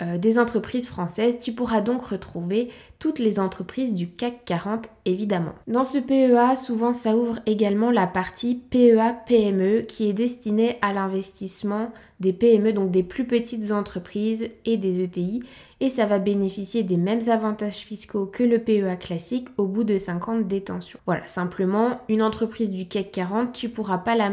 euh, 0.00 0.16
des 0.16 0.38
entreprises 0.38 0.86
françaises. 0.86 1.38
Tu 1.40 1.52
pourras 1.52 1.80
donc 1.80 2.06
retrouver 2.06 2.68
toutes 3.04 3.18
les 3.18 3.38
entreprises 3.38 3.92
du 3.92 4.08
CAC 4.08 4.46
40 4.46 4.88
évidemment. 5.04 5.52
Dans 5.66 5.84
ce 5.84 5.98
PEA, 5.98 6.56
souvent 6.56 6.94
ça 6.94 7.14
ouvre 7.14 7.38
également 7.44 7.90
la 7.90 8.06
partie 8.06 8.62
PEA-PME 8.70 9.82
qui 9.82 10.08
est 10.08 10.14
destinée 10.14 10.78
à 10.80 10.94
l'investissement 10.94 11.90
des 12.20 12.32
PME, 12.32 12.72
donc 12.72 12.90
des 12.90 13.02
plus 13.02 13.26
petites 13.26 13.72
entreprises 13.72 14.48
et 14.64 14.78
des 14.78 15.02
ETI, 15.02 15.42
et 15.80 15.90
ça 15.90 16.06
va 16.06 16.18
bénéficier 16.18 16.82
des 16.82 16.96
mêmes 16.96 17.28
avantages 17.28 17.78
fiscaux 17.78 18.24
que 18.24 18.42
le 18.42 18.58
PEA 18.58 18.96
classique 18.96 19.48
au 19.58 19.66
bout 19.66 19.84
de 19.84 19.98
50 19.98 20.28
ans 20.28 20.38
de 20.38 20.44
détention. 20.44 20.98
Voilà, 21.04 21.26
simplement, 21.26 22.00
une 22.08 22.22
entreprise 22.22 22.70
du 22.70 22.86
CAC 22.86 23.10
40, 23.10 23.52
tu 23.52 23.68
pourras 23.68 23.98
pas 23.98 24.14
la 24.14 24.30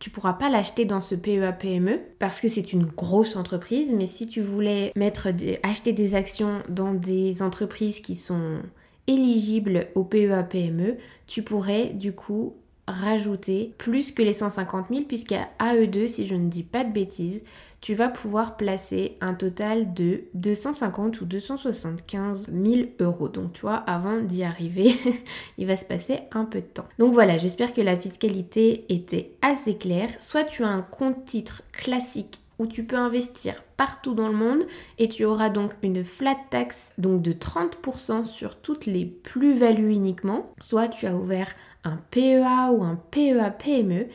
tu 0.00 0.10
pourras 0.10 0.34
pas 0.34 0.48
l'acheter 0.48 0.84
dans 0.84 1.00
ce 1.00 1.14
PEA 1.14 1.52
PME 1.52 2.00
parce 2.18 2.40
que 2.40 2.48
c'est 2.48 2.72
une 2.72 2.84
grosse 2.84 3.36
entreprise, 3.36 3.94
mais 3.96 4.06
si 4.06 4.26
tu 4.26 4.40
voulais 4.40 4.92
mettre 4.96 5.28
acheter 5.62 5.92
des 5.92 6.14
actions 6.14 6.62
dans 6.68 6.94
des 6.94 7.42
entreprises 7.42 8.00
qui 8.00 8.07
sont 8.14 8.60
éligibles 9.06 9.88
au 9.94 10.04
PEA 10.04 10.42
PME, 10.48 10.96
tu 11.26 11.42
pourrais 11.42 11.86
du 11.86 12.12
coup 12.12 12.54
rajouter 12.86 13.74
plus 13.78 14.12
que 14.12 14.22
les 14.22 14.32
150 14.32 14.88
000 14.88 15.02
puisqu'à 15.02 15.48
AE2, 15.60 16.06
si 16.06 16.26
je 16.26 16.34
ne 16.34 16.48
dis 16.48 16.62
pas 16.62 16.84
de 16.84 16.92
bêtises, 16.92 17.44
tu 17.80 17.94
vas 17.94 18.08
pouvoir 18.08 18.56
placer 18.56 19.16
un 19.20 19.34
total 19.34 19.94
de 19.94 20.22
250 20.34 21.20
ou 21.20 21.26
275 21.26 22.50
000 22.52 22.88
euros. 23.00 23.28
Donc 23.28 23.52
tu 23.52 23.60
vois, 23.60 23.76
avant 23.76 24.20
d'y 24.20 24.42
arriver, 24.42 24.92
il 25.58 25.66
va 25.66 25.76
se 25.76 25.84
passer 25.84 26.20
un 26.32 26.44
peu 26.44 26.60
de 26.60 26.66
temps. 26.66 26.86
Donc 26.98 27.12
voilà, 27.12 27.36
j'espère 27.36 27.72
que 27.72 27.80
la 27.80 27.96
fiscalité 27.96 28.84
était 28.88 29.32
assez 29.42 29.76
claire. 29.76 30.10
Soit 30.18 30.44
tu 30.44 30.64
as 30.64 30.68
un 30.68 30.82
compte 30.82 31.24
titre 31.24 31.62
classique 31.72 32.40
où 32.58 32.66
tu 32.66 32.84
peux 32.84 32.96
investir 32.96 33.62
partout 33.76 34.14
dans 34.14 34.28
le 34.28 34.34
monde 34.34 34.64
et 34.98 35.08
tu 35.08 35.24
auras 35.24 35.50
donc 35.50 35.74
une 35.82 36.04
flat 36.04 36.36
tax 36.50 36.92
donc 36.98 37.22
de 37.22 37.32
30% 37.32 38.24
sur 38.24 38.56
toutes 38.56 38.86
les 38.86 39.06
plus-values 39.06 39.92
uniquement. 39.92 40.52
Soit 40.58 40.88
tu 40.88 41.06
as 41.06 41.14
ouvert 41.14 41.54
un 41.84 41.98
PEA 42.10 42.72
ou 42.72 42.82
un 42.82 42.96
PEA 43.10 43.50
PME 43.50 44.08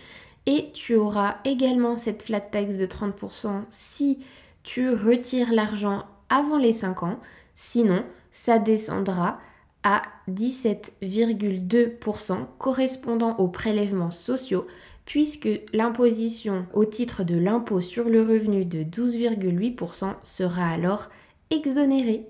et 0.45 0.71
tu 0.73 0.95
auras 0.95 1.37
également 1.45 1.95
cette 1.95 2.23
flat 2.23 2.41
tax 2.41 2.75
de 2.75 2.85
30% 2.85 3.61
si 3.69 4.19
tu 4.63 4.89
retires 4.89 5.53
l'argent 5.53 6.03
avant 6.29 6.57
les 6.57 6.73
5 6.73 7.03
ans. 7.03 7.21
Sinon, 7.55 8.03
ça 8.31 8.59
descendra 8.59 9.39
à 9.83 10.01
17,2% 10.29 12.37
correspondant 12.57 13.35
aux 13.37 13.49
prélèvements 13.49 14.11
sociaux 14.11 14.65
puisque 15.05 15.49
l'imposition 15.73 16.65
au 16.73 16.85
titre 16.85 17.23
de 17.23 17.35
l'impôt 17.35 17.81
sur 17.81 18.09
le 18.09 18.21
revenu 18.21 18.65
de 18.65 18.83
12,8% 18.83 20.15
sera 20.23 20.67
alors 20.67 21.09
exonérée. 21.49 22.25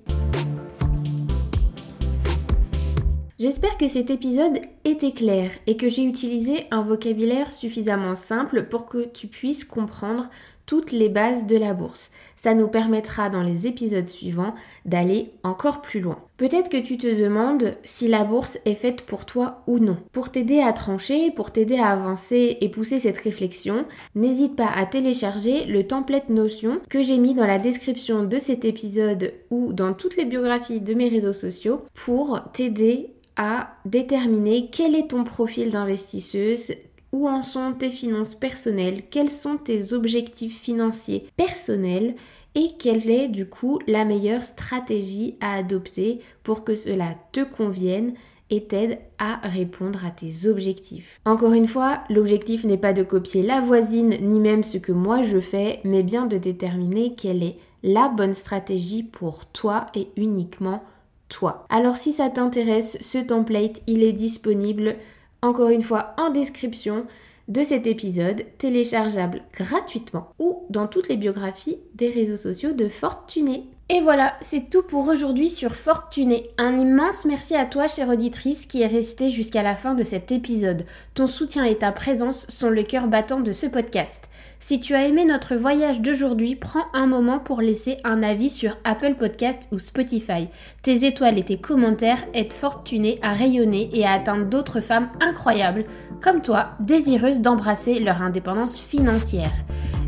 J'espère 3.40 3.78
que 3.78 3.90
cet 3.90 4.10
épisode 4.10 4.62
était 4.86 5.12
clair 5.12 5.52
et 5.68 5.76
que 5.76 5.90
j'ai 5.90 6.06
utilisé 6.06 6.66
un 6.72 6.82
vocabulaire 6.82 7.52
suffisamment 7.52 8.16
simple 8.16 8.68
pour 8.70 8.86
que 8.86 9.06
tu 9.06 9.28
puisses 9.28 9.66
comprendre 9.66 10.30
toutes 10.66 10.92
les 10.92 11.10
bases 11.10 11.46
de 11.46 11.58
la 11.58 11.74
bourse. 11.74 12.12
Ça 12.36 12.54
nous 12.54 12.68
permettra 12.68 13.30
dans 13.30 13.42
les 13.42 13.68
épisodes 13.68 14.08
suivants 14.08 14.54
d'aller 14.86 15.30
encore 15.44 15.82
plus 15.82 16.00
loin. 16.00 16.20
Peut-être 16.38 16.70
que 16.70 16.82
tu 16.82 16.98
te 16.98 17.08
demandes 17.08 17.76
si 17.84 18.08
la 18.08 18.24
bourse 18.24 18.58
est 18.66 18.76
faite 18.76 19.06
pour 19.06 19.26
toi 19.26 19.64
ou 19.68 19.80
non. 19.80 19.98
Pour 20.12 20.32
t'aider 20.32 20.62
à 20.62 20.74
trancher, 20.74 21.32
pour 21.32 21.52
t'aider 21.52 21.78
à 21.78 21.90
avancer 21.90 22.58
et 22.60 22.70
pousser 22.70 23.00
cette 23.00 23.18
réflexion, 23.18 23.86
n'hésite 24.16 24.56
pas 24.56 24.70
à 24.76 24.86
télécharger 24.86 25.66
le 25.66 25.86
template 25.86 26.30
Notion 26.30 26.80
que 26.90 27.02
j'ai 27.02 27.18
mis 27.18 27.34
dans 27.34 27.46
la 27.46 27.60
description 27.60 28.24
de 28.24 28.40
cet 28.40 28.66
épisode 28.66 29.34
ou 29.50 29.74
dans 29.74 29.94
toutes 29.94 30.18
les 30.18 30.26
biographies 30.26 30.82
de 30.82 30.94
mes 30.94 31.10
réseaux 31.10 31.34
sociaux 31.34 31.82
pour 31.94 32.42
t'aider 32.54 33.14
à 33.36 33.76
déterminer 33.86 34.70
quel 34.72 34.96
est 34.96 35.10
ton 35.10 35.24
profil 35.24 35.72
d'investisseuse, 35.72 36.74
où 37.14 37.30
en 37.30 37.42
sont 37.42 37.72
tes 37.72 37.92
finances 37.92 38.36
personnelles, 38.36 39.04
quels 39.10 39.30
sont 39.30 39.58
tes 39.58 39.94
objectifs 39.94 40.60
financiers 40.60 41.28
personnels? 41.38 42.16
Et 42.56 42.70
quelle 42.78 43.10
est 43.10 43.30
du 43.30 43.48
coup 43.48 43.80
la 43.88 44.06
meilleure 44.06 44.44
stratégie 44.44 45.38
à 45.42 45.56
adopter 45.56 46.20
pour 46.44 46.64
que 46.64 46.76
cela 46.76 47.16
te 47.32 47.44
convienne 47.44 48.14
et 48.52 48.66
t'aide 48.66 49.00
à 49.18 49.38
répondre 49.48 50.06
à 50.06 50.12
tes 50.12 50.48
objectifs? 50.48 51.20
Encore 51.26 51.54
une 51.54 51.68
fois, 51.68 52.04
l'objectif 52.12 52.64
n'est 52.64 52.78
pas 52.78 52.94
de 52.94 53.02
copier 53.02 53.42
la 53.42 53.60
voisine 53.60 54.18
ni 54.22 54.40
même 54.40 54.64
ce 54.64 54.78
que 54.78 54.92
moi 54.92 55.24
je 55.24 55.40
fais, 55.40 55.80
mais 55.84 56.04
bien 56.04 56.28
de 56.28 56.38
déterminer 56.38 57.16
quelle 57.16 57.42
est 57.42 57.58
la 57.82 58.08
bonne 58.08 58.36
stratégie 58.36 59.04
pour 59.04 59.46
toi 59.48 59.88
et 59.96 60.10
uniquement 60.16 60.84
toi. 61.30 61.66
Alors 61.70 61.98
si 61.98 62.14
ça 62.14 62.30
t'intéresse, 62.30 62.98
ce 63.02 63.18
template, 63.18 63.82
il 63.88 64.04
est 64.04 64.14
disponible 64.14 64.96
encore 65.44 65.70
une 65.70 65.82
fois 65.82 66.14
en 66.18 66.30
description 66.30 67.06
de 67.50 67.64
cet 67.64 67.86
épisode, 67.86 68.46
téléchargeable 68.58 69.44
gratuitement 69.54 70.30
ou 70.40 70.66
dans 70.70 70.88
toutes 70.88 71.10
les 71.10 71.18
biographies 71.18 71.80
des 71.94 72.10
réseaux 72.10 72.38
sociaux 72.38 72.72
de 72.72 72.88
Fortuné. 72.88 73.66
Et 73.90 74.00
voilà, 74.00 74.36
c'est 74.40 74.70
tout 74.70 74.82
pour 74.82 75.10
aujourd'hui 75.10 75.50
sur 75.50 75.76
Fortuné. 75.76 76.50
Un 76.58 76.78
immense 76.78 77.26
merci 77.26 77.54
à 77.54 77.66
toi, 77.66 77.88
chère 77.88 78.08
auditrice, 78.08 78.66
qui 78.66 78.82
est 78.82 78.88
restée 78.88 79.30
jusqu'à 79.30 79.62
la 79.62 79.76
fin 79.76 79.94
de 79.94 80.04
cet 80.04 80.32
épisode. 80.32 80.86
Ton 81.16 81.28
soutien 81.28 81.66
et 81.66 81.78
ta 81.78 81.92
présence 81.92 82.48
sont 82.48 82.70
le 82.70 82.84
cœur 82.84 83.08
battant 83.08 83.42
de 83.42 83.52
ce 83.52 83.68
podcast. 83.68 84.30
Si 84.60 84.80
tu 84.80 84.96
as 84.96 85.06
aimé 85.06 85.26
notre 85.26 85.56
voyage 85.56 86.00
d'aujourd'hui, 86.00 86.56
prends 86.56 86.86
un 86.94 87.08
moment 87.08 87.40
pour 87.40 87.60
laisser 87.60 87.98
un 88.06 88.24
avis 88.24 88.50
sur 88.50 88.78
Apple 88.86 89.16
Podcast 89.16 89.68
ou 89.74 89.80
Spotify. 89.80 90.48
Tes 90.82 91.06
étoiles 91.06 91.38
et 91.38 91.44
tes 91.44 91.58
commentaires 91.58 92.24
aident 92.34 92.54
Fortuné 92.54 93.20
à 93.22 93.34
rayonner 93.34 93.90
et 93.92 94.06
à 94.06 94.14
atteindre 94.14 94.46
d'autres 94.46 94.80
femmes 94.80 95.10
incroyables, 95.20 95.84
comme 96.22 96.42
toi, 96.42 96.70
désireuses 96.80 97.42
d'embrasser 97.42 98.00
leur 98.00 98.22
indépendance 98.22 98.80
financière. 98.80 99.52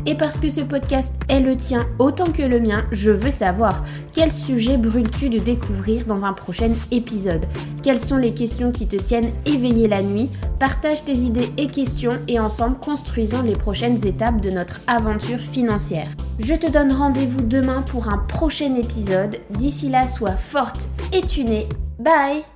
Et 0.08 0.14
parce 0.14 0.38
que 0.38 0.48
ce 0.48 0.60
podcast 0.60 1.12
est 1.28 1.40
le 1.40 1.56
tien 1.56 1.84
autant 1.98 2.30
que 2.30 2.42
le 2.42 2.60
mien, 2.60 2.86
je 2.92 3.10
veux 3.10 3.32
quel 4.12 4.32
sujet 4.32 4.76
brûles-tu 4.76 5.28
de 5.28 5.38
découvrir 5.38 6.04
dans 6.04 6.24
un 6.24 6.32
prochain 6.32 6.70
épisode 6.90 7.46
Quelles 7.82 8.00
sont 8.00 8.16
les 8.16 8.34
questions 8.34 8.72
qui 8.72 8.86
te 8.86 8.96
tiennent 8.96 9.30
éveillé 9.44 9.88
la 9.88 10.02
nuit? 10.02 10.30
Partage 10.58 11.04
tes 11.04 11.14
idées 11.14 11.50
et 11.56 11.66
questions 11.66 12.18
et 12.28 12.40
ensemble 12.40 12.78
construisons 12.78 13.42
les 13.42 13.54
prochaines 13.54 14.06
étapes 14.06 14.40
de 14.40 14.50
notre 14.50 14.80
aventure 14.86 15.40
financière. 15.40 16.08
Je 16.38 16.54
te 16.54 16.70
donne 16.70 16.92
rendez-vous 16.92 17.42
demain 17.42 17.82
pour 17.82 18.08
un 18.08 18.18
prochain 18.18 18.74
épisode. 18.74 19.38
D'ici 19.50 19.88
là, 19.88 20.06
sois 20.06 20.36
forte 20.36 20.88
et 21.12 21.22
tunée. 21.22 21.68
Bye 21.98 22.55